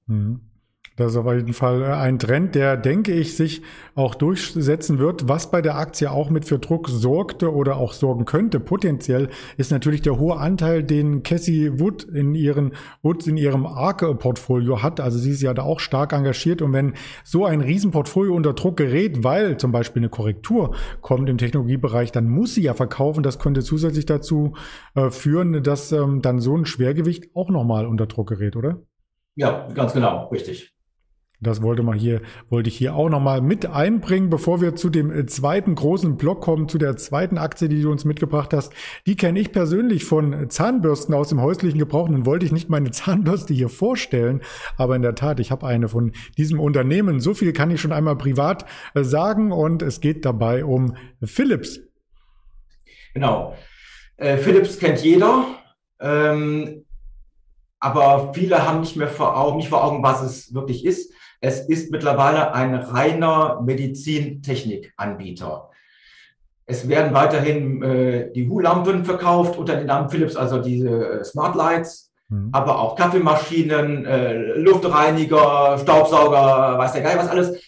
Mhm. 0.07 0.48
Das 0.99 1.13
ist 1.13 1.17
auf 1.17 1.33
jeden 1.33 1.53
Fall 1.53 1.81
äh, 1.81 1.85
ein 1.85 2.19
Trend, 2.19 2.55
der, 2.55 2.75
denke 2.75 3.13
ich, 3.13 3.37
sich 3.37 3.61
auch 3.95 4.15
durchsetzen 4.15 4.99
wird. 4.99 5.29
Was 5.29 5.49
bei 5.49 5.61
der 5.61 5.77
Aktie 5.77 6.11
auch 6.11 6.29
mit 6.29 6.43
für 6.43 6.59
Druck 6.59 6.89
sorgte 6.89 7.53
oder 7.53 7.77
auch 7.77 7.93
sorgen 7.93 8.25
könnte, 8.25 8.59
potenziell, 8.59 9.29
ist 9.55 9.71
natürlich 9.71 10.01
der 10.01 10.19
hohe 10.19 10.35
Anteil, 10.35 10.83
den 10.83 11.23
Cassie 11.23 11.79
Wood 11.79 12.03
in 12.03 12.35
ihren 12.35 12.73
Woods 13.01 13.27
in 13.27 13.37
ihrem 13.37 13.65
Arke-Portfolio 13.65 14.83
hat. 14.83 14.99
Also 14.99 15.17
sie 15.17 15.31
ist 15.31 15.41
ja 15.41 15.53
da 15.53 15.63
auch 15.63 15.79
stark 15.79 16.11
engagiert. 16.11 16.61
Und 16.61 16.73
wenn 16.73 16.95
so 17.23 17.45
ein 17.45 17.61
Riesenportfolio 17.61 18.35
unter 18.35 18.51
Druck 18.51 18.75
gerät, 18.75 19.23
weil 19.23 19.55
zum 19.55 19.71
Beispiel 19.71 20.01
eine 20.01 20.09
Korrektur 20.09 20.75
kommt 20.99 21.29
im 21.29 21.37
Technologiebereich, 21.37 22.11
dann 22.11 22.27
muss 22.27 22.55
sie 22.55 22.63
ja 22.63 22.73
verkaufen. 22.73 23.23
Das 23.23 23.39
könnte 23.39 23.61
zusätzlich 23.61 24.05
dazu 24.05 24.53
äh, 24.95 25.11
führen, 25.11 25.63
dass 25.63 25.93
ähm, 25.93 26.21
dann 26.21 26.39
so 26.41 26.57
ein 26.57 26.65
Schwergewicht 26.65 27.33
auch 27.37 27.49
nochmal 27.49 27.85
unter 27.85 28.05
Druck 28.05 28.27
gerät, 28.27 28.57
oder? 28.57 28.81
Ja, 29.35 29.69
ganz 29.73 29.93
genau, 29.93 30.27
richtig. 30.27 30.73
Das 31.41 31.61
wollte 31.61 31.83
man 31.83 31.97
hier, 31.97 32.21
wollte 32.49 32.67
ich 32.67 32.77
hier 32.77 32.95
auch 32.95 33.07
nochmal 33.07 33.39
mit 33.39 33.65
einbringen, 33.65 34.29
bevor 34.29 34.59
wir 34.59 34.75
zu 34.75 34.89
dem 34.89 35.09
äh, 35.09 35.25
zweiten 35.25 35.73
großen 35.73 36.17
Block 36.17 36.41
kommen, 36.41 36.67
zu 36.67 36.77
der 36.77 36.97
zweiten 36.97 37.37
Aktie, 37.37 37.69
die 37.69 37.81
du 37.81 37.91
uns 37.91 38.03
mitgebracht 38.03 38.53
hast. 38.53 38.73
Die 39.05 39.15
kenne 39.15 39.39
ich 39.39 39.53
persönlich 39.53 40.03
von 40.03 40.49
Zahnbürsten 40.49 41.15
aus 41.15 41.29
dem 41.29 41.41
häuslichen 41.41 41.79
Gebrauch. 41.79 42.09
Nun 42.09 42.25
wollte 42.25 42.45
ich 42.45 42.51
nicht 42.51 42.69
meine 42.69 42.91
Zahnbürste 42.91 43.53
hier 43.53 43.69
vorstellen, 43.69 44.41
aber 44.75 44.97
in 44.97 45.01
der 45.01 45.15
Tat, 45.15 45.39
ich 45.39 45.49
habe 45.49 45.65
eine 45.65 45.87
von 45.87 46.11
diesem 46.37 46.59
Unternehmen. 46.59 47.21
So 47.21 47.33
viel 47.33 47.53
kann 47.53 47.71
ich 47.71 47.79
schon 47.79 47.93
einmal 47.93 48.17
privat 48.17 48.65
äh, 48.93 49.03
sagen 49.03 49.53
und 49.53 49.81
es 49.81 50.01
geht 50.01 50.25
dabei 50.25 50.65
um 50.65 50.97
Philips. 51.23 51.79
Genau. 53.13 53.55
Äh, 54.17 54.37
Philips 54.37 54.77
kennt 54.77 55.01
jeder. 55.01 55.45
Ähm, 56.01 56.83
aber 57.79 58.33
viele 58.33 58.67
haben 58.67 58.81
nicht 58.81 58.97
mehr 58.97 59.07
vor 59.07 59.37
Augen, 59.37 59.57
nicht 59.57 59.69
vor 59.69 59.85
Augen, 59.85 60.03
was 60.03 60.21
es 60.21 60.53
wirklich 60.53 60.85
ist. 60.85 61.13
Es 61.41 61.61
ist 61.61 61.91
mittlerweile 61.91 62.53
ein 62.53 62.75
reiner 62.75 63.61
Medizintechnikanbieter. 63.61 65.69
Es 66.65 66.87
werden 66.87 67.13
weiterhin 67.13 67.81
äh, 67.81 68.31
die 68.31 68.47
Hu-Lampen 68.47 69.05
verkauft 69.05 69.57
unter 69.57 69.75
dem 69.75 69.87
Namen 69.87 70.09
Philips, 70.09 70.35
also 70.35 70.61
diese 70.61 71.19
äh, 71.19 71.23
Smart 71.23 71.55
Lights, 71.55 72.11
mhm. 72.27 72.49
aber 72.51 72.79
auch 72.79 72.95
Kaffeemaschinen, 72.95 74.05
äh, 74.05 74.59
Luftreiniger, 74.59 75.79
Staubsauger, 75.79 76.77
weiß 76.77 76.93
der 76.93 77.01
Geil 77.01 77.17
was 77.17 77.29
alles. 77.29 77.59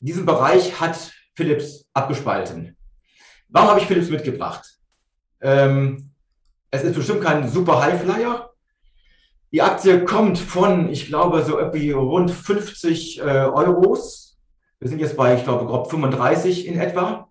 Diesen 0.00 0.24
Bereich 0.24 0.80
hat 0.80 1.12
Philips 1.34 1.86
abgespalten. 1.92 2.76
Warum 3.48 3.70
habe 3.70 3.80
ich 3.80 3.86
Philips 3.86 4.08
mitgebracht? 4.08 4.78
Ähm, 5.40 6.10
es 6.70 6.84
ist 6.84 6.94
bestimmt 6.94 7.22
kein 7.22 7.48
super 7.48 7.82
Highflyer, 7.82 8.47
die 9.52 9.62
Aktie 9.62 10.04
kommt 10.04 10.38
von, 10.38 10.90
ich 10.90 11.06
glaube, 11.06 11.42
so 11.42 11.58
irgendwie 11.58 11.90
rund 11.92 12.30
50 12.30 13.20
äh, 13.20 13.22
Euros. 13.22 14.38
Wir 14.78 14.88
sind 14.88 15.00
jetzt 15.00 15.16
bei, 15.16 15.36
ich 15.36 15.44
glaube, 15.44 15.66
grob 15.66 15.90
35 15.90 16.66
in 16.66 16.78
etwa. 16.78 17.28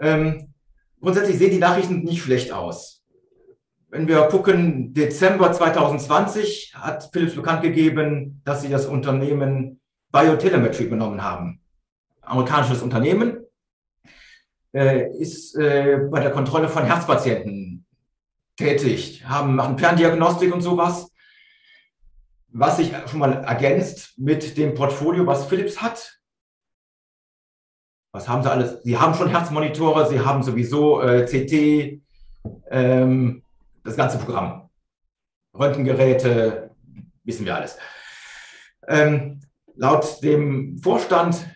Ähm, 0.00 0.54
grundsätzlich 1.00 1.38
sehen 1.38 1.52
die 1.52 1.58
Nachrichten 1.58 2.00
nicht 2.02 2.22
schlecht 2.22 2.52
aus. 2.52 3.02
Wenn 3.90 4.06
wir 4.06 4.22
gucken, 4.24 4.92
Dezember 4.92 5.52
2020 5.52 6.74
hat 6.76 7.08
Philips 7.12 7.34
bekannt 7.34 7.62
gegeben, 7.62 8.42
dass 8.44 8.62
sie 8.62 8.68
das 8.68 8.86
Unternehmen 8.86 9.80
Biotelemetry 10.10 10.84
übernommen 10.84 11.22
haben. 11.22 11.60
Amerikanisches 12.20 12.82
Unternehmen 12.82 13.38
äh, 14.74 15.08
ist 15.18 15.56
äh, 15.56 15.98
bei 16.10 16.20
der 16.20 16.32
Kontrolle 16.32 16.68
von 16.68 16.84
Herzpatienten 16.84 17.86
tätig, 18.58 19.24
haben, 19.24 19.54
machen 19.54 19.78
Ferndiagnostik 19.78 20.52
und 20.52 20.60
sowas. 20.60 21.10
Was 22.48 22.76
sich 22.78 22.92
schon 23.06 23.20
mal 23.20 23.44
ergänzt 23.44 24.18
mit 24.18 24.56
dem 24.58 24.74
Portfolio, 24.74 25.26
was 25.26 25.46
Philips 25.46 25.80
hat. 25.80 26.18
Was 28.12 28.28
haben 28.28 28.42
sie 28.42 28.50
alles? 28.50 28.82
Sie 28.82 28.98
haben 28.98 29.14
schon 29.14 29.28
Herzmonitore, 29.28 30.08
sie 30.08 30.20
haben 30.20 30.42
sowieso 30.42 31.00
äh, 31.02 31.24
CT, 31.24 32.02
ähm, 32.70 33.42
das 33.84 33.96
ganze 33.96 34.18
Programm. 34.18 34.68
Röntgengeräte, 35.54 36.74
wissen 37.24 37.46
wir 37.46 37.54
alles. 37.54 37.78
Ähm, 38.88 39.40
laut 39.76 40.22
dem 40.22 40.78
Vorstand 40.78 41.46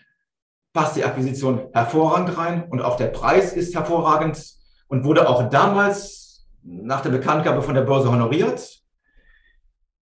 passt 0.73 0.95
die 0.95 1.03
Akquisition 1.03 1.69
hervorragend 1.73 2.37
rein 2.37 2.69
und 2.69 2.81
auch 2.81 2.97
der 2.97 3.07
Preis 3.07 3.53
ist 3.53 3.75
hervorragend 3.75 4.53
und 4.87 5.03
wurde 5.03 5.27
auch 5.27 5.49
damals 5.49 6.22
nach 6.63 7.01
der 7.01 7.09
Bekanntgabe 7.09 7.61
von 7.61 7.75
der 7.75 7.81
Börse 7.81 8.11
honoriert. 8.11 8.81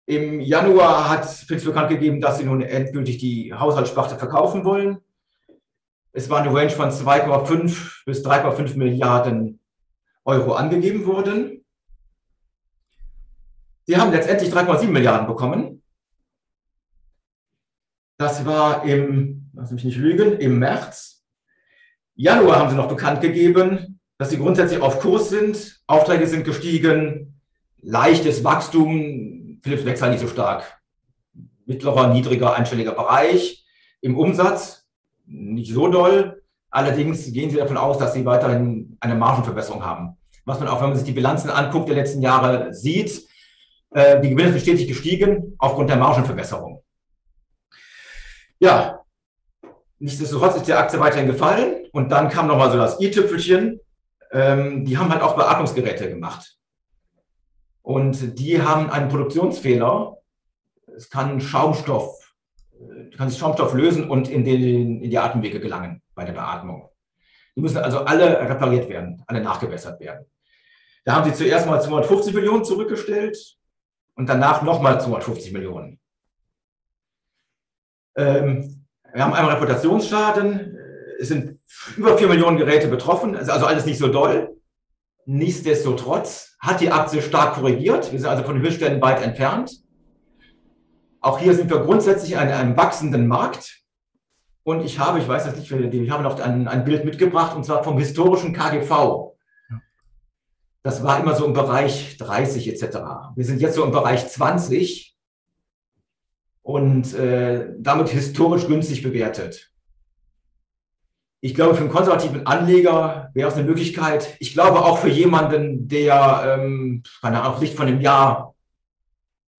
Im 0.06 0.40
Januar 0.42 1.10
hat 1.10 1.26
Fix 1.26 1.64
bekannt 1.64 1.90
gegeben, 1.90 2.22
dass 2.22 2.38
sie 2.38 2.44
nun 2.44 2.62
endgültig 2.62 3.18
die 3.18 3.54
Haushaltssparte 3.54 4.18
verkaufen 4.18 4.66
wollen. 4.66 5.00
Es 6.14 6.30
war 6.30 6.42
eine 6.42 6.54
Range 6.54 6.72
von 6.72 6.90
2,5 6.90 8.06
bis 8.06 8.26
3,5 8.26 8.78
Milliarden 8.78 9.60
Euro 10.26 10.54
angegeben 10.54 11.06
worden. 11.06 11.64
Sie 13.88 13.98
haben 13.98 14.12
letztendlich 14.12 14.52
3,7 14.52 14.88
Milliarden 14.88 15.28
bekommen. 15.28 15.82
Das 18.18 18.46
war 18.46 18.86
im, 18.86 19.50
lass 19.54 19.72
mich 19.72 19.84
nicht 19.84 19.98
lügen, 19.98 20.38
im 20.40 20.60
März. 20.60 21.26
Januar 22.16 22.60
haben 22.60 22.70
sie 22.70 22.76
noch 22.76 22.88
bekannt 22.88 23.22
gegeben, 23.22 23.91
dass 24.22 24.30
sie 24.30 24.38
grundsätzlich 24.38 24.80
auf 24.80 25.00
Kurs 25.00 25.30
sind. 25.30 25.82
Aufträge 25.88 26.28
sind 26.28 26.46
gestiegen, 26.46 27.42
leichtes 27.82 28.44
Wachstum. 28.44 29.58
Philips 29.64 29.84
wächst 29.84 30.04
halt 30.04 30.12
nicht 30.12 30.22
so 30.22 30.28
stark. 30.28 30.80
Mittlerer, 31.66 32.14
niedriger, 32.14 32.54
einstelliger 32.54 32.92
Bereich. 32.92 33.66
Im 34.00 34.16
Umsatz 34.16 34.88
nicht 35.26 35.74
so 35.74 35.88
doll. 35.88 36.44
Allerdings 36.70 37.34
gehen 37.34 37.50
sie 37.50 37.58
davon 37.58 37.78
aus, 37.78 37.98
dass 37.98 38.14
sie 38.14 38.24
weiterhin 38.24 38.96
eine 39.00 39.16
Margenverbesserung 39.16 39.84
haben. 39.84 40.18
Was 40.46 40.60
man 40.60 40.70
auch, 40.70 40.80
wenn 40.82 40.90
man 40.90 40.98
sich 40.98 41.08
die 41.08 41.14
Bilanzen 41.14 41.50
anguckt 41.50 41.90
der 41.90 41.96
letzten 41.96 42.22
Jahre, 42.22 42.72
sieht. 42.76 43.28
Äh, 43.90 44.22
die 44.22 44.30
Gewinne 44.30 44.52
sind 44.52 44.62
stetig 44.62 44.88
gestiegen 44.88 45.56
aufgrund 45.58 45.90
der 45.90 45.98
Margenverbesserung. 45.98 46.84
Ja, 48.60 49.02
nichtsdestotrotz 49.98 50.58
ist 50.58 50.68
die 50.68 50.74
Aktie 50.74 51.00
weiterhin 51.00 51.26
gefallen. 51.26 51.88
Und 51.92 52.10
dann 52.12 52.30
kam 52.30 52.46
nochmal 52.46 52.70
so 52.70 52.78
das 52.78 53.02
i-Tüpfelchen 53.02 53.80
ähm, 54.32 54.86
die 54.86 54.98
haben 54.98 55.12
halt 55.12 55.22
auch 55.22 55.36
Beatmungsgeräte 55.36 56.10
gemacht. 56.10 56.58
Und 57.82 58.40
die 58.40 58.62
haben 58.62 58.90
einen 58.90 59.10
Produktionsfehler. 59.10 60.18
Es 60.96 61.10
kann 61.10 61.42
Schaumstoff, 61.42 62.36
du 62.72 63.18
kannst 63.18 63.40
Schaumstoff 63.40 63.74
lösen 63.74 64.10
und 64.10 64.30
in, 64.30 64.44
den, 64.44 65.02
in 65.02 65.10
die 65.10 65.18
Atemwege 65.18 65.60
gelangen 65.60 66.02
bei 66.16 66.26
der 66.26 66.34
Beatmung. 66.34 66.90
Die 67.56 67.62
müssen 67.62 67.78
also 67.78 68.00
alle 68.00 68.40
repariert 68.50 68.88
werden, 68.90 69.24
alle 69.28 69.42
nachgebessert 69.42 70.00
werden. 70.00 70.26
Da 71.04 71.16
haben 71.16 71.30
sie 71.30 71.36
zuerst 71.36 71.68
mal 71.68 71.82
250 71.82 72.34
Millionen 72.34 72.64
zurückgestellt 72.64 73.58
und 74.16 74.30
danach 74.30 74.62
nochmal 74.62 75.02
250 75.02 75.52
Millionen. 75.52 76.00
Ähm, 78.16 78.86
wir 79.14 79.24
haben 79.24 79.34
einmal 79.34 79.56
Reputationsschaden. 79.56 80.78
Es 81.22 81.28
sind 81.28 81.60
über 81.98 82.18
vier 82.18 82.28
Millionen 82.28 82.58
Geräte 82.58 82.88
betroffen, 82.88 83.36
also 83.36 83.68
alles 83.68 83.86
nicht 83.86 84.00
so 84.00 84.08
doll. 84.08 84.58
Nichtsdestotrotz 85.26 86.58
hat 86.60 86.82
die 86.82 86.92
Aktie 86.92 87.22
stark 87.22 87.54
korrigiert. 87.54 88.12
Wir 88.12 88.20
sind 88.20 88.28
also 88.28 88.44
von 88.44 88.56
den 88.56 88.64
Höchstständen 88.66 89.02
weit 89.04 89.22
entfernt. 89.22 89.72
Auch 91.20 91.38
hier 91.38 91.54
sind 91.54 91.70
wir 91.70 91.82
grundsätzlich 91.82 92.32
in 92.32 92.40
einem 92.40 92.76
wachsenden 92.76 93.28
Markt. 93.28 93.84
Und 94.64 94.84
ich 94.84 94.98
habe, 94.98 95.20
ich 95.20 95.28
weiß 95.28 95.46
jetzt 95.46 95.58
nicht, 95.58 95.72
ich 95.72 96.10
habe 96.10 96.24
noch 96.24 96.40
ein, 96.40 96.68
ein 96.68 96.84
Bild 96.84 97.06
mitgebracht, 97.06 97.56
und 97.56 97.66
zwar 97.66 97.84
vom 97.84 98.00
historischen 98.00 98.54
KGV. 98.54 99.34
Das 100.82 101.04
war 101.04 101.20
immer 101.20 101.36
so 101.36 101.46
im 101.46 101.54
Bereich 101.54 102.18
30 102.18 102.68
etc. 102.68 102.98
Wir 103.36 103.46
sind 103.46 103.62
jetzt 103.62 103.76
so 103.76 103.84
im 103.84 103.92
Bereich 103.92 104.28
20 104.28 105.16
und 106.64 107.14
äh, 107.14 107.70
damit 107.78 108.10
historisch 108.10 108.66
günstig 108.66 109.04
bewertet. 109.04 109.71
Ich 111.44 111.56
glaube, 111.56 111.74
für 111.74 111.82
einen 111.82 111.92
konservativen 111.92 112.46
Anleger 112.46 113.32
wäre 113.34 113.50
es 113.50 113.56
eine 113.56 113.64
Möglichkeit. 113.64 114.36
Ich 114.40 114.54
glaube 114.54 114.86
auch 114.86 115.00
für 115.00 115.10
jemanden, 115.10 115.88
der, 115.88 116.60
ähm, 116.60 117.02
keine 117.20 117.42
Ahnung, 117.42 117.60
Sicht 117.60 117.76
von 117.76 117.88
einem 117.88 118.00
Jahr, 118.00 118.54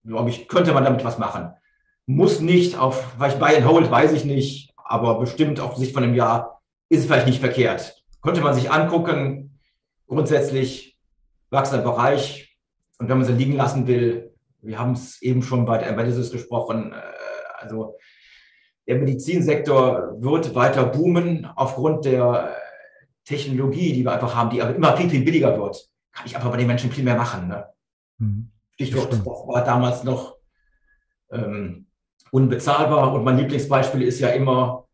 glaube 0.05 0.31
ich, 0.31 0.47
könnte 0.47 0.73
man 0.73 0.85
damit 0.85 1.05
was 1.05 1.19
machen. 1.19 1.53
Muss 2.07 2.41
nicht 2.41 2.79
auf, 2.79 3.15
vielleicht 3.17 3.41
Buy 3.41 3.57
and 3.57 3.67
Hold, 3.67 3.91
weiß 3.91 4.13
ich 4.13 4.25
nicht, 4.25 4.73
aber 4.77 5.19
bestimmt 5.19 5.59
auf 5.59 5.77
Sicht 5.77 5.93
von 5.93 6.05
einem 6.05 6.15
Jahr 6.15 6.63
ist 6.89 7.01
es 7.01 7.07
vielleicht 7.07 7.27
nicht 7.27 7.41
verkehrt. 7.41 8.05
Könnte 8.23 8.43
man 8.43 8.55
sich 8.55 8.71
angucken. 8.71 9.59
Grundsätzlich 10.07 10.99
wachsender 11.51 11.83
Bereich. 11.83 12.57
Und 12.99 13.09
wenn 13.09 13.19
man 13.19 13.27
sie 13.27 13.33
liegen 13.33 13.57
lassen 13.57 13.89
will, 13.89 14.33
wir 14.61 14.79
haben 14.79 14.93
es 14.93 15.21
eben 15.23 15.43
schon 15.43 15.65
bei 15.65 15.79
der 15.79 15.89
Embedded 15.89 16.31
gesprochen, 16.31 16.93
äh, 16.93 17.63
also 17.63 17.97
der 18.87 18.97
Medizinsektor 18.97 20.17
wird 20.19 20.55
weiter 20.55 20.85
boomen 20.85 21.47
aufgrund 21.57 22.05
der 22.05 22.57
Technologie, 23.25 23.93
die 23.93 24.05
wir 24.05 24.13
einfach 24.13 24.35
haben, 24.35 24.51
die 24.51 24.61
aber 24.61 24.75
immer 24.75 24.97
viel, 24.97 25.09
viel 25.09 25.25
billiger 25.25 25.57
wird. 25.57 25.89
Kann 26.13 26.27
ich 26.27 26.37
einfach 26.37 26.51
bei 26.51 26.57
den 26.57 26.67
Menschen 26.67 26.91
viel 26.91 27.05
mehr 27.05 27.17
machen. 27.17 27.49
Ne? 27.49 27.67
Mhm. 28.19 28.51
Stichwort, 28.75 29.13
das 29.13 29.25
war 29.25 29.65
damals 29.65 30.03
noch 30.03 30.37
ähm, 31.31 31.87
unbezahlbar. 32.31 33.13
Und 33.13 33.25
mein 33.25 33.39
Lieblingsbeispiel 33.39 34.03
ist 34.03 34.21
ja 34.21 34.29
immer, 34.31 34.87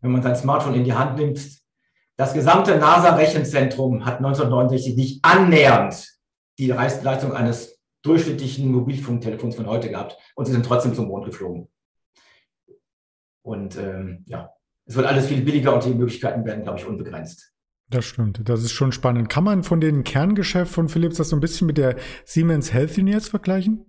wenn 0.00 0.10
man 0.10 0.22
sein 0.22 0.36
Smartphone 0.36 0.74
in 0.74 0.84
die 0.84 0.92
Hand 0.92 1.16
nimmt, 1.16 1.40
das 2.16 2.32
gesamte 2.32 2.76
NASA-Rechenzentrum 2.76 4.04
hat 4.04 4.16
1969 4.18 4.96
nicht 4.96 5.24
annähernd 5.24 6.08
die 6.58 6.68
Leistung 6.68 7.32
eines 7.32 7.80
durchschnittlichen 8.02 8.70
Mobilfunktelefons 8.70 9.56
von 9.56 9.66
heute 9.66 9.88
gehabt 9.88 10.16
und 10.36 10.44
sie 10.44 10.52
sind 10.52 10.64
trotzdem 10.64 10.94
zum 10.94 11.08
Mond 11.08 11.24
geflogen. 11.24 11.68
Und 13.44 13.76
ähm, 13.76 14.24
ja, 14.26 14.50
es 14.86 14.96
wird 14.96 15.06
alles 15.06 15.26
viel 15.26 15.42
billiger 15.42 15.74
und 15.74 15.84
die 15.84 15.94
Möglichkeiten 15.94 16.44
werden, 16.46 16.64
glaube 16.64 16.78
ich, 16.78 16.86
unbegrenzt. 16.86 17.52
Das 17.90 18.06
stimmt. 18.06 18.40
Das 18.48 18.62
ist 18.62 18.72
schon 18.72 18.90
spannend. 18.90 19.28
Kann 19.28 19.44
man 19.44 19.62
von 19.62 19.80
den 19.80 20.02
Kerngeschäft 20.02 20.72
von 20.72 20.88
Philips 20.88 21.18
das 21.18 21.28
so 21.28 21.36
ein 21.36 21.40
bisschen 21.40 21.66
mit 21.66 21.76
der 21.76 21.96
Siemens 22.24 22.72
Healthineers 22.72 23.28
vergleichen? 23.28 23.84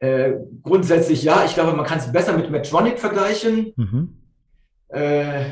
Äh, 0.00 0.32
grundsätzlich 0.62 1.22
ja. 1.22 1.44
Ich 1.44 1.54
glaube, 1.54 1.76
man 1.76 1.84
kann 1.84 1.98
es 1.98 2.10
besser 2.10 2.36
mit 2.36 2.50
Medtronic 2.50 2.98
vergleichen. 2.98 3.74
Mhm. 3.76 4.16
Äh, 4.88 5.44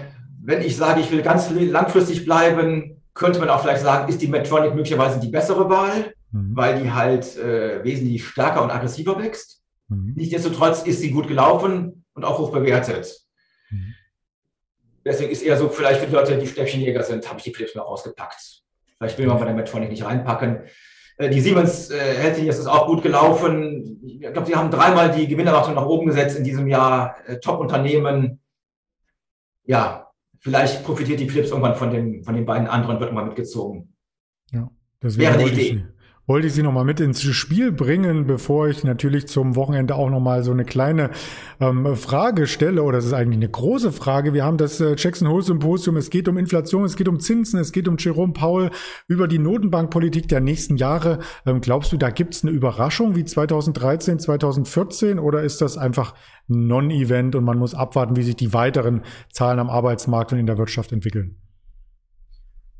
wenn 0.42 0.62
ich 0.62 0.76
sage, 0.76 1.00
ich 1.00 1.10
will 1.10 1.20
ganz 1.20 1.50
langfristig 1.50 2.24
bleiben, 2.24 3.02
könnte 3.12 3.40
man 3.40 3.50
auch 3.50 3.60
vielleicht 3.60 3.82
sagen, 3.82 4.08
ist 4.08 4.22
die 4.22 4.28
Medtronic 4.28 4.74
möglicherweise 4.74 5.20
die 5.20 5.28
bessere 5.28 5.68
Wahl, 5.68 6.14
mhm. 6.30 6.56
weil 6.56 6.82
die 6.82 6.90
halt 6.90 7.36
äh, 7.36 7.84
wesentlich 7.84 8.26
stärker 8.26 8.62
und 8.62 8.70
aggressiver 8.70 9.18
wächst. 9.18 9.62
Mhm. 9.88 10.14
Nichtsdestotrotz 10.16 10.82
ist 10.82 11.00
sie 11.00 11.10
gut 11.10 11.28
gelaufen 11.28 12.05
und 12.16 12.24
auch 12.24 12.38
hoch 12.38 12.50
bewertet. 12.50 13.20
Mhm. 13.70 13.94
Deswegen 15.04 15.30
ist 15.30 15.42
eher 15.42 15.56
so, 15.56 15.68
vielleicht 15.68 16.00
für 16.00 16.06
die 16.06 16.14
Leute, 16.14 16.36
die 16.36 16.46
Stäbchenjäger 16.48 17.04
sind, 17.04 17.28
habe 17.28 17.38
ich 17.38 17.44
die 17.44 17.54
Philips 17.54 17.76
noch 17.76 17.86
ausgepackt. 17.86 18.62
Vielleicht 18.98 19.18
will 19.18 19.26
man 19.26 19.38
bei 19.38 19.44
der 19.44 19.54
Medtronic 19.54 19.90
nicht 19.90 20.04
reinpacken. 20.04 20.62
Äh, 21.18 21.30
die 21.30 21.40
Siemens 21.40 21.90
äh, 21.90 21.98
hält 21.98 22.36
sich, 22.36 22.48
ist 22.48 22.66
auch 22.66 22.86
gut 22.86 23.02
gelaufen. 23.02 24.00
Ich 24.04 24.20
glaube, 24.20 24.46
sie 24.46 24.56
haben 24.56 24.70
dreimal 24.70 25.12
die 25.12 25.28
Gewinnerwartung 25.28 25.74
nach 25.74 25.86
oben 25.86 26.06
gesetzt 26.06 26.36
in 26.36 26.44
diesem 26.44 26.66
Jahr. 26.66 27.16
Äh, 27.26 27.38
Top-Unternehmen. 27.38 28.40
Ja, 29.64 30.10
vielleicht 30.40 30.82
profitiert 30.82 31.20
die 31.20 31.28
Philips 31.28 31.50
irgendwann 31.50 31.76
von, 31.76 31.90
dem, 31.90 32.24
von 32.24 32.34
den 32.34 32.46
beiden 32.46 32.66
anderen, 32.66 32.98
wird 32.98 33.12
mal 33.12 33.26
mitgezogen. 33.26 33.94
Ja, 34.50 34.70
das 35.00 35.18
wäre 35.18 35.34
eine 35.34 35.46
Idee 35.46 35.86
wollte 36.26 36.48
ich 36.48 36.54
Sie 36.54 36.62
nochmal 36.62 36.84
mit 36.84 36.98
ins 37.00 37.22
Spiel 37.22 37.70
bringen, 37.72 38.26
bevor 38.26 38.68
ich 38.68 38.82
natürlich 38.82 39.28
zum 39.28 39.54
Wochenende 39.54 39.94
auch 39.94 40.10
nochmal 40.10 40.42
so 40.42 40.50
eine 40.50 40.64
kleine 40.64 41.10
ähm, 41.60 41.94
Frage 41.94 42.46
stelle, 42.46 42.82
oder 42.82 42.98
das 42.98 43.06
ist 43.06 43.12
eigentlich 43.12 43.38
eine 43.38 43.48
große 43.48 43.92
Frage. 43.92 44.34
Wir 44.34 44.44
haben 44.44 44.56
das 44.56 44.80
äh, 44.80 44.94
Jackson 44.96 45.28
Hole 45.28 45.42
Symposium, 45.42 45.96
es 45.96 46.10
geht 46.10 46.28
um 46.28 46.36
Inflation, 46.36 46.84
es 46.84 46.96
geht 46.96 47.08
um 47.08 47.20
Zinsen, 47.20 47.60
es 47.60 47.72
geht 47.72 47.86
um 47.86 47.96
Jerome 47.98 48.32
Powell, 48.32 48.70
über 49.06 49.28
die 49.28 49.38
Notenbankpolitik 49.38 50.28
der 50.28 50.40
nächsten 50.40 50.76
Jahre. 50.76 51.20
Ähm, 51.46 51.60
glaubst 51.60 51.92
du, 51.92 51.96
da 51.96 52.10
gibt 52.10 52.34
es 52.34 52.42
eine 52.42 52.52
Überraschung 52.52 53.14
wie 53.14 53.24
2013, 53.24 54.18
2014 54.18 55.18
oder 55.18 55.42
ist 55.42 55.60
das 55.60 55.78
einfach 55.78 56.14
Non-Event 56.48 57.36
und 57.36 57.44
man 57.44 57.58
muss 57.58 57.74
abwarten, 57.74 58.16
wie 58.16 58.22
sich 58.22 58.36
die 58.36 58.52
weiteren 58.52 59.02
Zahlen 59.32 59.58
am 59.58 59.70
Arbeitsmarkt 59.70 60.32
und 60.32 60.38
in 60.38 60.46
der 60.46 60.58
Wirtschaft 60.58 60.92
entwickeln? 60.92 61.36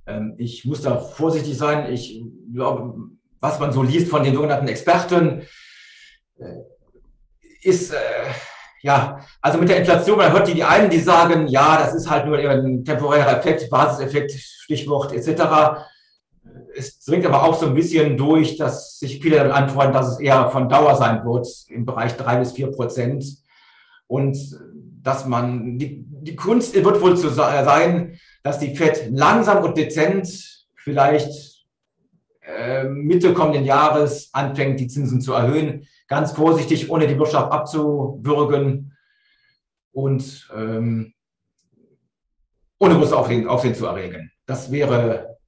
Ähm, 0.06 0.35
ich 0.38 0.64
muss 0.64 0.82
da 0.82 0.98
vorsichtig 0.98 1.56
sein. 1.56 1.92
Ich 1.92 2.22
glaube, 2.52 3.11
was 3.40 3.59
man 3.59 3.72
so 3.72 3.83
liest 3.83 4.09
von 4.09 4.25
den 4.25 4.35
sogenannten 4.35 4.68
Experten, 4.68 5.42
äh, 6.38 6.44
ist, 7.62 7.92
äh, 7.92 7.96
ja, 8.83 9.20
also 9.40 9.59
mit 9.59 9.68
der 9.68 9.79
Inflation, 9.79 10.18
man 10.18 10.33
hört 10.33 10.49
die, 10.49 10.55
die 10.55 10.64
einen, 10.64 10.90
die 10.90 11.01
sagen, 11.01 11.49
ja, 11.49 11.79
das 11.79 11.94
ist 11.94 12.09
halt 12.09 12.27
nur 12.27 12.38
ein 12.38 12.85
temporärer 12.85 13.38
Effekt, 13.38 13.68
Basiseffekt, 13.68 14.33
Stichwort 14.33 15.12
etc. 15.12 15.83
Es 16.77 17.01
dringt 17.05 17.27
aber 17.27 17.42
auch 17.42 17.59
so 17.59 17.66
ein 17.66 17.75
bisschen 17.75 18.16
durch, 18.16 18.57
dass 18.57 18.99
sich 18.99 19.20
viele 19.20 19.37
damit 19.37 19.53
anfreunden, 19.53 19.94
dass 19.94 20.12
es 20.12 20.20
eher 20.20 20.51
von 20.51 20.68
Dauer 20.68 20.94
sein 20.94 21.25
wird, 21.25 21.49
im 21.68 21.85
Bereich 21.85 22.16
drei 22.16 22.37
bis 22.37 22.53
vier 22.53 22.70
Prozent. 22.70 23.25
Und 24.07 24.37
dass 25.03 25.27
man, 25.27 25.79
die, 25.79 26.05
die 26.07 26.37
Kunst 26.37 26.75
wird 26.75 27.01
wohl 27.01 27.16
zu 27.16 27.29
sein, 27.31 28.18
dass 28.42 28.59
die 28.59 28.77
FED 28.77 29.11
langsam 29.11 29.64
und 29.64 29.77
dezent 29.77 30.29
vielleicht 30.77 31.56
Mitte 32.88 33.35
kommenden 33.35 33.64
Jahres 33.64 34.30
anfängt, 34.32 34.78
die 34.78 34.88
Zinsen 34.88 35.20
zu 35.20 35.32
erhöhen. 35.32 35.87
Ganz 36.09 36.32
vorsichtig, 36.32 36.90
ohne 36.90 37.06
die 37.06 37.18
Wirtschaft 37.18 37.50
abzuwürgen 37.50 38.96
und 39.92 40.48
ähm, 40.54 41.14
ohne 42.78 42.94
großes 42.94 43.12
Aufsehen, 43.12 43.48
Aufsehen 43.48 43.74
zu 43.74 43.87
erregen. 43.87 44.30
Das 44.44 44.70
wäre, 44.70 45.38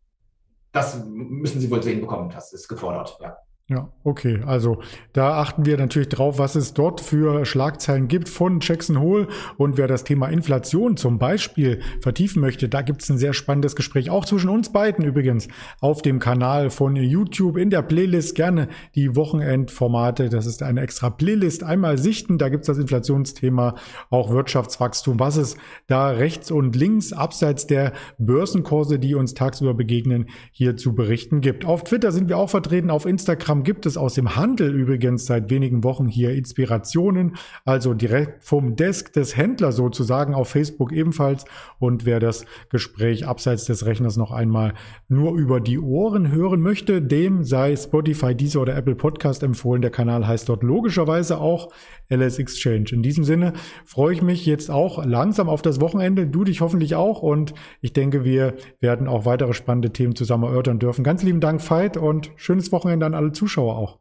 das 0.73 1.05
müssen 1.07 1.61
Sie 1.61 1.71
wohl 1.71 1.83
sehen 1.83 2.01
bekommen. 2.01 2.31
Das 2.31 2.53
ist 2.53 2.67
gefordert, 2.67 3.17
ja. 3.21 3.37
Ja, 3.71 3.91
okay. 4.03 4.41
Also 4.47 4.81
da 5.13 5.41
achten 5.41 5.67
wir 5.67 5.77
natürlich 5.77 6.09
drauf, 6.09 6.39
was 6.39 6.55
es 6.55 6.73
dort 6.73 7.03
für 7.03 7.45
Schlagzeilen 7.45 8.09
gibt 8.09 8.31
von 8.31 8.61
Jackson 8.63 8.99
Hole. 8.99 9.29
Und 9.59 9.77
wer 9.77 9.87
das 9.87 10.05
Thema 10.05 10.29
Inflation 10.29 10.97
zum 10.97 11.19
Beispiel 11.19 11.81
vertiefen 12.01 12.41
möchte, 12.41 12.71
da 12.71 12.81
gibt 12.81 13.03
es 13.03 13.11
ein 13.11 13.19
sehr 13.19 13.35
spannendes 13.35 13.77
Gespräch, 13.77 14.09
auch 14.09 14.25
zwischen 14.25 14.49
uns 14.49 14.73
beiden 14.73 15.05
übrigens, 15.05 15.49
auf 15.83 16.01
dem 16.01 16.19
Kanal 16.19 16.71
von 16.71 16.97
YouTube 16.97 17.59
in 17.59 17.69
der 17.69 17.83
Playlist. 17.83 18.35
Gerne 18.35 18.69
die 18.95 19.15
Wochenendformate, 19.15 20.31
das 20.31 20.47
ist 20.47 20.63
eine 20.63 20.81
extra 20.81 21.11
Playlist, 21.11 21.63
einmal 21.63 21.99
sichten. 21.99 22.39
Da 22.39 22.49
gibt 22.49 22.63
es 22.63 22.69
das 22.69 22.79
Inflationsthema, 22.79 23.75
auch 24.09 24.31
Wirtschaftswachstum, 24.31 25.21
was 25.21 25.37
es 25.37 25.59
da 25.89 26.09
rechts 26.09 26.51
und 26.51 26.75
links, 26.75 27.13
abseits 27.13 27.67
der 27.67 27.93
Börsenkurse, 28.17 28.99
die 28.99 29.15
uns 29.15 29.35
tagsüber 29.35 29.75
begegnen, 29.75 30.31
hier 30.53 30.79
zu 30.79 30.95
berichten 30.95 31.43
gibt. 31.43 31.67
Auf 31.67 31.85
Twitter 31.85 32.13
sind 32.13 32.31
wir 32.31 32.39
auch 32.39 32.49
vertreten, 32.49 32.91
auf 32.91 33.05
Instagram 33.05 33.58
Programm 33.59 33.65
gibt 33.65 33.87
es 33.87 33.97
aus 33.97 34.15
dem 34.15 34.37
Handel 34.37 34.75
übrigens 34.75 35.27
seit 35.27 35.51
wenigen 35.51 35.83
Wochen 35.83 36.07
hier 36.07 36.33
Inspirationen, 36.33 37.37
also 37.65 37.95
direkt 37.95 38.45
vom 38.45 38.77
Desk 38.77 39.13
des 39.13 39.37
Händlers 39.37 39.77
sozusagen 39.77 40.35
auf 40.35 40.49
Facebook 40.49 40.93
ebenfalls. 40.93 41.45
Und 41.79 42.05
wer 42.07 42.21
das 42.21 42.45
Gespräch 42.71 43.27
abseits 43.27 43.65
des 43.65 43.85
Rechners 43.85 44.17
noch 44.17 44.31
einmal 44.31 44.75
nur 45.09 45.37
über 45.37 45.61
die 45.61 45.79
Ohren 45.79 46.31
hören 46.31 46.61
möchte, 46.61 47.03
dem 47.03 47.45
sei 47.45 47.75
Spotify, 47.77 48.35
Deezer 48.35 48.63
oder 48.63 48.77
Apple 48.77 48.95
Podcast 48.95 49.43
empfohlen. 49.43 49.83
Der 49.83 49.91
Kanal 49.91 50.27
heißt 50.27 50.49
dort 50.49 50.63
logischerweise 50.63 51.39
auch 51.39 51.71
LS 52.09 52.39
Exchange. 52.39 52.87
In 52.93 53.03
diesem 53.03 53.25
Sinne 53.25 53.53
freue 53.85 54.15
ich 54.15 54.23
mich 54.23 54.47
jetzt 54.47 54.71
auch 54.71 55.05
langsam 55.05 55.49
auf 55.49 55.63
das 55.63 55.81
Wochenende. 55.81 56.27
Du 56.27 56.45
dich 56.45 56.61
hoffentlich 56.61 56.95
auch. 56.95 57.23
Und 57.23 57.55
ich 57.81 57.93
denke, 57.93 58.25
wir 58.25 58.55
werden 58.81 59.09
auch 59.09 59.25
weitere 59.25 59.53
spannende 59.53 59.91
Themen 59.91 60.15
zusammen 60.15 60.45
erörtern 60.45 60.79
dürfen. 60.79 61.05
Ganz 61.05 61.23
lieben 61.23 61.41
Dank, 61.41 61.61
Veit, 61.69 61.97
und 61.97 62.31
schönes 62.37 62.73
Wochenende 62.73 63.05
an 63.05 63.15
alle 63.15 63.33
Zuschauer 63.49 63.77
auch. 63.79 63.99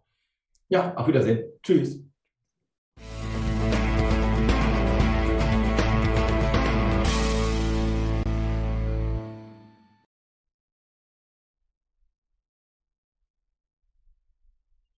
Ja, 0.67 0.93
auf 0.95 1.07
Wiedersehen. 1.07 1.45
Tschüss. 1.63 2.06